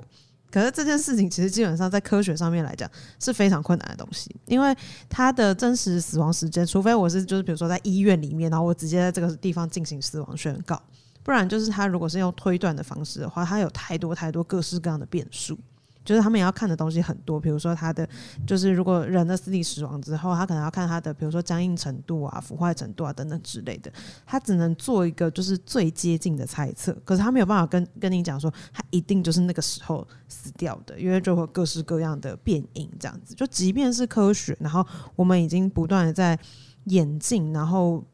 [0.50, 2.86] 可是这件事情其实基本上在科学上面来讲
[3.18, 4.76] 是非常困难的东西，因为
[5.08, 10.78] 他的真实死亡时间，除非我是就是比如说在医院里面，然后我直接在这个地方进行死亡宣告，
[11.22, 15.58] 不然就是他如果是用推断的方式的话，他有太多太多各式各样的变数。
[16.04, 18.08] 就是他们也要看的东西很多，比如说他的，
[18.46, 23.92] 就是如果人的尸体死亡之后，他可能要看他的，比如说僵硬程度啊、腐坏程度啊等等之类的，
[24.26, 33.34] 他只能做一个就是最接近的猜测，可是他没有办法跟跟你讲说他一定就是那个时候死掉的，因为就会各式各样的变因这样子。
[33.34, 34.86] 就即便是科学，然后
[35.16, 36.38] 我们已经不断的在
[36.84, 38.04] 演进，然后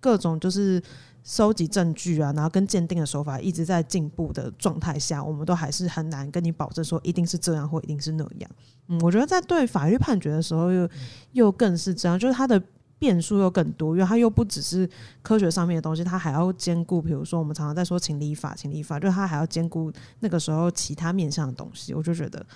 [0.00, 0.82] 各种就是。
[1.26, 8.48] 收集证据啊，然后跟鉴定的手法一直在进步的状态下，我们都还是很难跟你保证说一定是这样或一定是那样。
[8.86, 10.88] 嗯，我觉得在对法律判决的时候又
[11.32, 12.62] 又更是这样，就是它的
[12.96, 14.88] 变数又更多，因为它又不只是
[15.20, 21.92] 科学上面的东西，它还要兼顾，比如说我们常常在说情理法，情理法，就是它还要兼顾那个时候其他面向的东西。
[21.92, 22.46] 我就觉得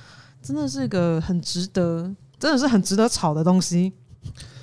[0.41, 3.93] 真的是一个很值得，真的是很值得吵的东西。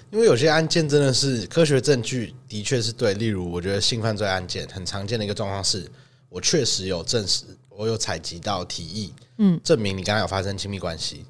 [0.10, 5.86] 因为有些案件真的是科学证据的确是对，例如我觉得性犯罪案件很常见的一个状况是，
[6.30, 11.26] 我确实有证实，我有采集到提议，嗯，证明你跟他有发生亲密关系，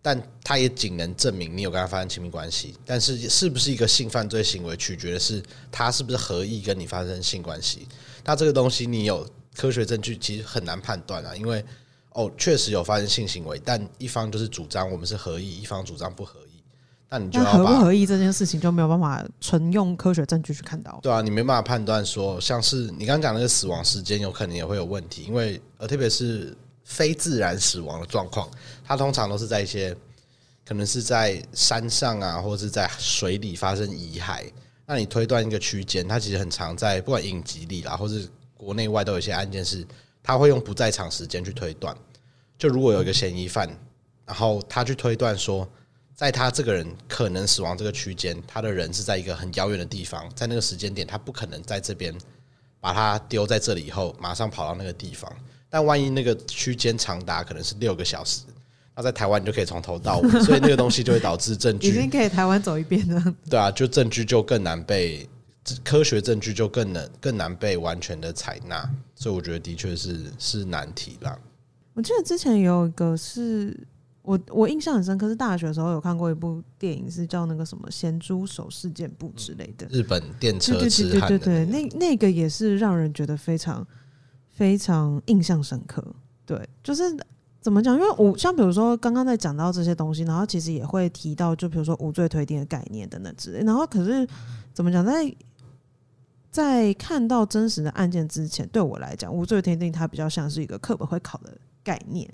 [0.00, 7.86] 但他也仅能证明你有跟他发生亲密关系，但是是不是一个性犯罪行为，取决的是他是不是合意跟你发生性关系。
[8.24, 11.62] 那这个东西你有科学证据其实很难判断啊，因为
[12.14, 16.51] 哦确实有发生性行为，但一方就是主张我们是合意，一方主张不合意。
[17.12, 20.98] 那你就要合不合意这件事情就没有办法纯用科学证据去看到。
[21.02, 28.48] 对啊，你没办法判断说，像是你刚刚讲那个死亡时间，有可能也会有问题，因为呃，特别是非自然死亡的状况，
[28.82, 29.94] 它通常都是在一些
[30.66, 34.50] 可能是在山上啊，或者是在水里发生遗骸。
[34.86, 39.86] 那你推断一个区间，它其实很常在不管影集里啦，或是国内外都有一些案件是，
[40.22, 41.94] 他会用不在场时间去推断。
[42.56, 43.68] 就如果有一个嫌疑犯，
[44.24, 45.68] 然后他去推断说。
[46.22, 52.14] 在他这个人可能死亡这个区间，他的人是在一个很遥远的地方，在那个时间点，他不可能在这边
[52.78, 55.28] 把他丢在这里以后，马上跑到那个地方。
[55.68, 58.42] 但万一那个区间长达可能是六个小时，
[58.94, 63.34] 那在台湾你就可以从头到尾，所以那个东西就会导致证据 已经可以台湾走一遍了。
[63.50, 65.28] 对啊，就证据就更难被
[65.82, 71.36] 科学证据就更难更难被完全的采纳，所以我觉得的确是是难题啦。
[71.94, 73.76] 我记得之前有一个是。
[74.22, 79.86] 我我印象很深刻，是大学的时候有看过一部电影，是叫那个什么“咸猪手事件簿”之类的。
[79.90, 81.38] 日本电车痴汉的。
[81.38, 83.84] 对对对对，那那个也是让人觉得非常
[84.50, 86.04] 非常印象深刻。
[86.46, 87.02] 对，就是
[87.60, 87.96] 怎么讲？
[87.96, 93.64] 因为我像比如说刚刚在讲到这些东西，然后其实也会提到，就比如说无罪推定的概念等等之类。
[93.64, 94.24] 然后可是
[94.72, 95.04] 怎么讲？
[95.04, 95.34] 在
[96.52, 102.32] 在看到真实的案件之前，对我来讲，无罪推定它比较像是一个课本会考的概念。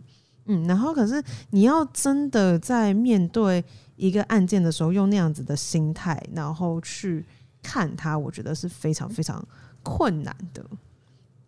[0.48, 3.64] 嗯，然后可是你要真的在面对
[3.96, 7.24] 一个案件的时候，用那样子的心态，然后去
[7.62, 9.46] 看它，我觉得是非常非常
[9.82, 10.64] 困难的。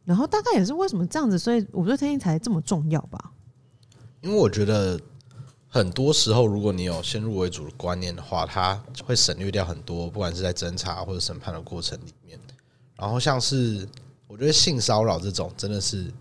[0.04, 3.32] 然后大概也是为什么这样子，所以无罪推定才这么重要吧？
[4.20, 5.00] 因为我觉得
[5.68, 12.38] 很多时候，如果你有先入为主的观念的话，它会省略掉很多，不管是在侦查或者审判的过程里面。
[12.96, 13.88] 然后像是
[14.26, 16.12] 我觉得性骚扰这种，真的是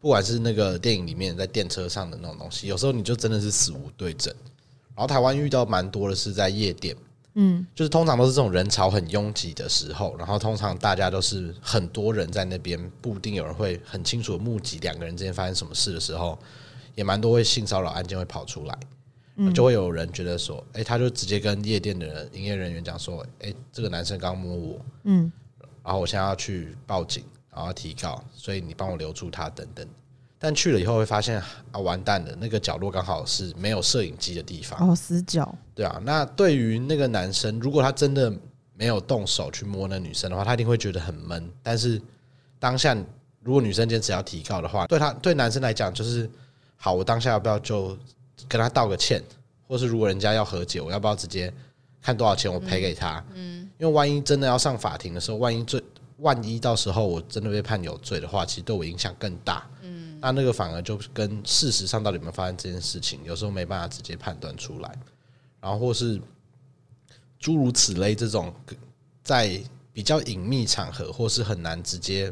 [0.00, 4.34] 不管是那个电影里面在电车上的那种东西，有时候你就真的是死无对证。
[4.94, 6.96] 然后台湾遇到蛮多的是在夜店。
[7.34, 16.36] 嗯，就是通常都是这种人潮很拥挤的时候，然后通常大家都是很多人在那边，不一定有人会很清楚的目击两个人之间发生什么事的时候，
[16.96, 18.76] 也蛮多会性骚扰案件会跑出来，
[19.54, 25.30] 就会有人觉得说，哎，他就直接跟夜店的人营业人员讲说，哎，这个男生刚摸我，嗯，
[25.84, 27.22] 然后我现在要去报警，
[27.52, 29.86] 然后要提告，所以你帮我留住他等等。
[30.38, 31.38] 但去了以后会发现
[31.70, 35.54] 啊，完蛋了，那个角落刚好是没有摄影机的地方哦，死角。
[35.74, 38.32] 对啊，那对于那个男生，如果他真的
[38.74, 41.50] 没有动手去摸那女生的话，他一定会觉得很闷。
[41.62, 42.00] 但是
[42.58, 42.96] 当下
[43.42, 46.30] 如果女生坚持要提告的话，对他对男生来讲就是
[46.76, 47.94] 好，我当下要不要就
[48.48, 49.22] 跟他道个歉，
[49.68, 51.52] 或是如果人家要和解，我要不要直接
[52.00, 53.22] 看多少钱我赔给他？
[53.34, 55.82] 嗯，因为万一真的要上法庭的时候，万一最
[56.20, 59.68] 万一到时候我真的被判有罪的话，其实对我影响更大。
[59.82, 64.98] 嗯那那个反而就跟事实上到底有没有发生这件事情，有时候没办法直接判断出来，
[65.60, 66.20] 然后或是
[67.38, 68.54] 诸如此类这种
[69.24, 69.58] 在
[69.94, 72.30] 比较隐秘场合或是很难直接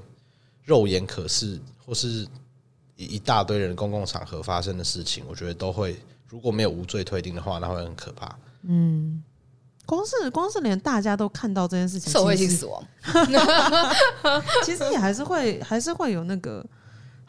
[0.64, 2.28] 肉眼可视，或是
[2.96, 8.38] 一一大堆人公共场合发生的事情，我觉得都会如果没有无罪推定的话，那会很可怕。
[8.64, 9.22] 嗯，
[9.88, 12.84] 光是光是连大家都看到这件事情，社会性死亡，
[14.62, 16.62] 其实也还是会还是会有那个。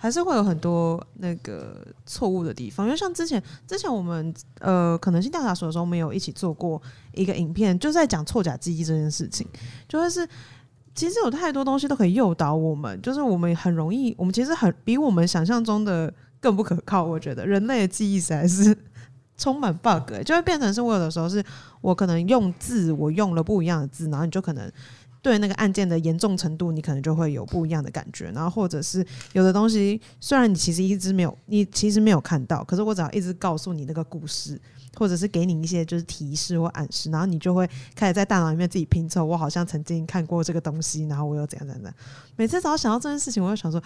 [0.02, 6.82] 还是会有很多那个错误的地方，因为像之前之前我们呃可能性调查所的时候，没有一起做过
[7.12, 9.46] 一个影片，就在讲错假记忆这件事情，
[9.90, 10.26] 就会是
[10.96, 17.04] 其实有太多东西都可以诱导我们，就是我们很容易，我们其实很比我们想象中的更不可靠。
[17.04, 18.74] 我觉得人类的记忆实在是
[19.40, 21.44] 充满 bug，就会变成是我有的时候是
[21.82, 24.72] 我可能用字，我用了不一样的字，然后你就可能。
[25.22, 28.32] 对那个案件的严重程度，你可能就会有不一样的感觉。
[28.32, 34.58] 然后或者是有的东西，虽然你其实一直没有，你其实没有看到，可是我只要一直告诉你那个故事，
[34.98, 39.24] 或者是给你一些就是提示或暗示，然后你就会开始在大脑里面自己拼凑。
[39.24, 41.94] 我好像曾经看过这个东西，然后我又怎样怎样怎样。
[42.36, 43.82] 每次只要想到这件事情，我就想说，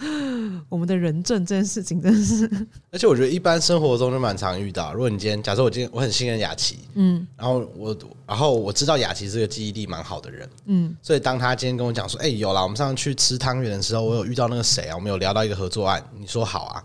[0.68, 2.48] 我们的人证这件事情真的是。
[2.92, 4.92] 而且我觉得一般生活中就蛮常遇到。
[4.94, 7.96] 如果你今天假设我今天我很信任雅琪，嗯，然后我
[8.26, 16.82] 然后我知道雅琪是个记忆力蛮好的人，嗯，所以当他今天跟我讲说，哎、欸，有啦，我们上次去吃汤圆的时候，我有遇到那个谁啊，我们有聊到一个合作案，你说好啊？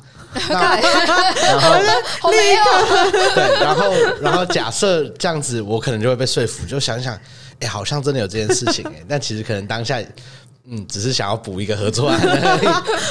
[0.49, 1.75] 那 然后
[2.33, 3.91] 立刻对，然后
[4.21, 7.21] 然后假设这样子，我可能就会被说服，就想想，哎、
[7.61, 10.01] 欸，好像真的有这件事情哎、欸，但其实可能当下。
[10.71, 12.19] 嗯，只是想要补一个合作案。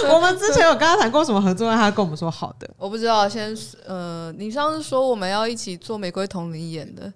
[0.08, 2.70] 我们之前有跟他谈过什么合作案，他跟我们说好的。
[2.76, 3.52] 我不知道，先
[3.84, 7.12] 呃，你上次说我们要一起做《玫瑰同林》演的，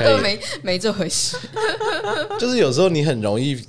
[0.00, 1.36] 都 没没这回事。
[2.40, 3.64] 就是有时候你很容易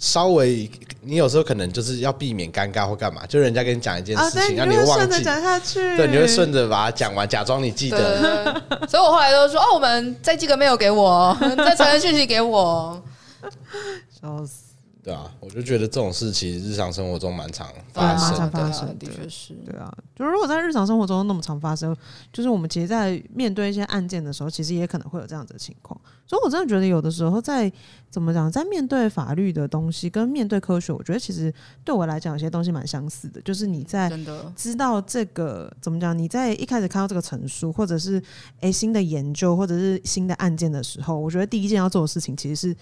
[0.00, 0.68] 稍微，
[1.02, 8.60] 你有时候可能就是要避免尴尬或干嘛，就人家跟你讲一件事情，让、啊、你忘记讲下去，对，你会顺着把它讲完，假装你记得。
[8.88, 13.00] 所以我后来都说，哦，我们再寄个 mail 给我，再传个讯息给我，
[14.20, 14.69] 笑死。
[15.02, 19.54] 对啊，我就觉得这种事其实日常生活中蛮常发生的，发生的确是。
[19.64, 21.96] 对啊，就是如果在日常生活中那么常发生，
[22.32, 25.98] 就是我们其实，在面对一些案件的时候，其实也可能会有这样子的情况。
[26.26, 27.72] 所以我真的觉得，有的时候在
[28.10, 33.40] 怎么讲，在面对法律的东西跟面对科学，我觉得其实对我来讲，有些东西蛮相似的。
[33.40, 34.12] 就是你在
[34.54, 38.22] 知道这个怎么讲，你在一开始看到这个陈述，或者是
[38.60, 42.76] 诶新的研究，或者是新的案件的时候，我觉得第一件要做的事情其实是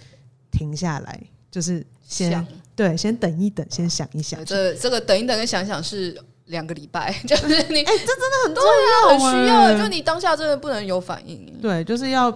[0.50, 1.22] 停下来。
[1.50, 4.44] 就是先对，先等一等，先想一想。
[4.44, 9.78] 这这个等一等跟想想是两个礼拜， 就是你哎、欸，这真的很重要，很需要。
[9.78, 11.58] 就你当下真的不能有反应。
[11.60, 12.30] 对，就是要，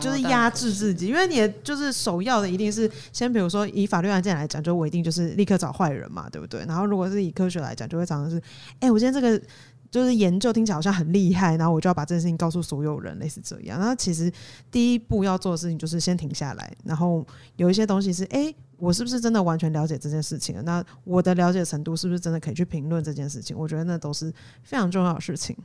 [0.00, 6.64] 就是压制自己，因为你就是首要的一定是先，比如说以法律案件来讲，就我一定就是立刻找坏人嘛，对不对？
[6.66, 8.38] 然后如果是以科学来讲，就会常常是，
[8.74, 9.40] 哎、欸，我今天这个。
[9.90, 13.80] 就是研究听起来好像很厉害，然后我就要把这件事情告诉所有人，类似这样。
[13.80, 14.32] 那其实
[14.70, 17.26] 第一步要做的事情就是先停下来，然后
[17.56, 20.62] 有一些东西是，哎、我是不是真的完全了解这件事情？
[20.64, 23.56] 那我的了解程度是不是真的可以去评论这件事情？
[23.58, 24.32] 我觉得那都是
[24.62, 25.56] 非常重要的事情。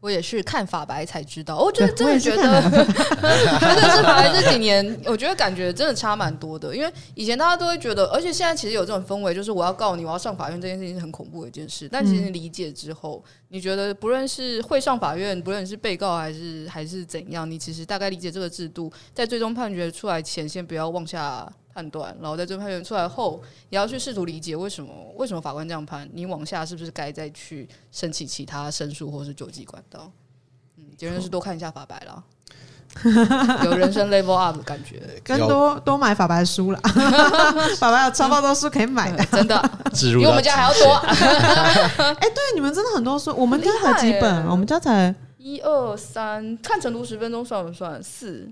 [0.00, 6.74] 我也是看法白才知道，我觉得真的觉得， 真的是法白这几年，我觉得感觉真的差蛮多的。
[6.74, 11.86] 因为以前大家都会觉得，而且现在其实有这种氛围，就是我要告你，我要上法院这件事情是很恐怖的一件事。
[11.90, 21.46] 但其实你理解之后，你觉得不论是会上法院，不论是被告还是还是怎样，你其实大概理解这个制度，在最终判决出来前，先不要妄下。
[21.80, 30.10] 判断，然后在这判决出来后，也要去试图理解为什么为什么法官这样判，你往下是不是该再去申请其他申诉或是救济管道？
[30.76, 32.22] 嗯，结论是多看一下法白啦。
[33.64, 36.80] 有人生 level up 的感觉， 跟多多买法白书啦。
[37.78, 39.70] 法白有超爆多书可以买的，真的，
[40.18, 40.94] 比我们家还要多。
[40.94, 48.02] 哎，对，你们真的很多书，我们家才几本，我们家才一二三，看成读十分钟算不算？
[48.02, 48.50] 四，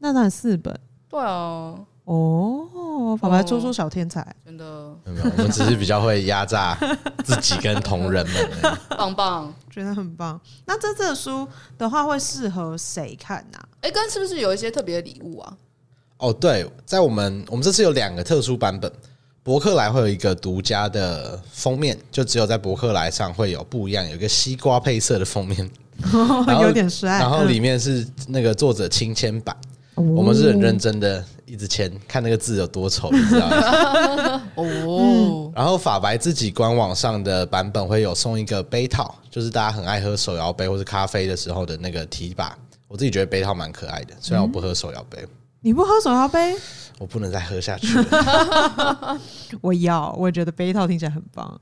[0.00, 0.78] 那才四本。
[1.08, 1.74] 对啊。
[2.08, 4.64] 哦，法白出书小天才，真的。
[5.04, 6.74] 没有，我们只是比较会压榨
[7.22, 8.48] 自己跟同仁们，
[8.96, 10.40] 棒棒，觉得很棒。
[10.64, 11.46] 那这这书
[11.76, 13.58] 的话，会适合谁看呢？
[13.82, 15.54] 哎，跟是不是有一些特别的礼物啊？
[16.16, 18.90] 哦，对，在我们我们这次有两个特殊版本，
[19.42, 25.70] 博客来会有一个独家的封面，就只有在博客来上会有不一样，有一个西瓜配色的封面，
[26.62, 27.18] 有点帅。
[27.18, 29.54] 然后里面是那个作者亲签版。
[29.98, 34.42] 我们是很认真的，一直签，看那个字有多丑，你知道吗？
[34.56, 35.52] 哦。
[35.54, 42.56] 然后法白自己官网上的版本会有送一个杯套，就是大家很爱喝手摇杯或是咖啡的时候的那个提把。
[42.86, 45.26] 我自己觉得杯套蛮可爱的，虽然我不喝手摇杯。
[45.60, 46.54] 你不喝手摇杯？
[46.98, 49.20] 我不能再喝下去了。
[49.60, 51.60] 我要，我也觉得杯套听起来很棒。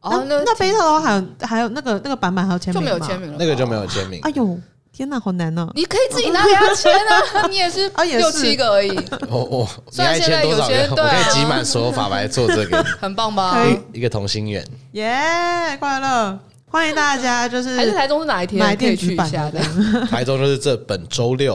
[0.00, 2.90] 哦，那那杯套的话，还有还有那个那个版本还有签名吗？
[2.90, 4.20] 就没有签名了，那个就没有签名。
[4.22, 4.58] 哎呦。
[4.94, 5.68] 天哪，好难哦！
[5.74, 8.96] 你可以自己拿给他签啊， 你也是啊，也六七个而已。
[9.28, 13.58] 哦哦 虽然现在有些我可以集满所有法白做这个， 很棒吧？
[13.92, 15.76] 一个同心圆，耶！
[15.80, 16.38] 快乐，
[16.68, 18.60] 欢迎大家，就是还是台中是哪一天？
[18.64, 20.06] 买电子版的。
[20.06, 21.54] 台中就是这本周六，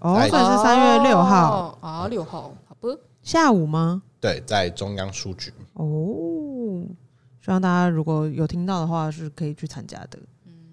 [0.00, 2.98] 哦，所以是三月六号啊，六号，好不？
[3.22, 4.02] 下午吗？
[4.20, 5.52] 对，在中央书局。
[5.74, 6.82] 哦，
[7.40, 10.18] 希望大家如果有听到的话，是可以去参加的。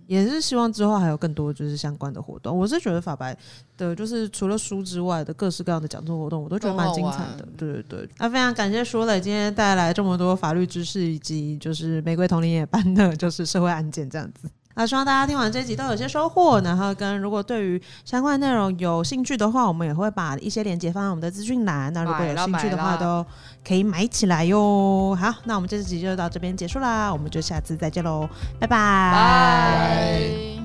[0.08, 2.58] 也是希望之后还有更多就是相关的活动。
[2.58, 3.36] 我是觉得法白
[3.78, 7.48] 的，就是除了书之外的各式各样的讲座活动，我都觉得蛮精彩的。
[7.58, 14.50] 对对对，那非常感谢舒磊今天带来这么多法律知识，以及就是玫瑰同龄也办的就是社会案件这样子。
[14.76, 21.92] 那希望大家听完这集都有些收获，然后跟如果对于相关内容有兴趣的话，我们也会把一些链接放在我们的资讯栏。
[21.94, 23.26] 那如果有兴趣的话，都
[23.66, 25.18] 可以买起来哟。
[25.20, 28.28] 好，那我们这集就到这边结束啦，我们就下次再见喽，
[28.60, 30.58] 拜拜。
[30.60, 30.65] Bye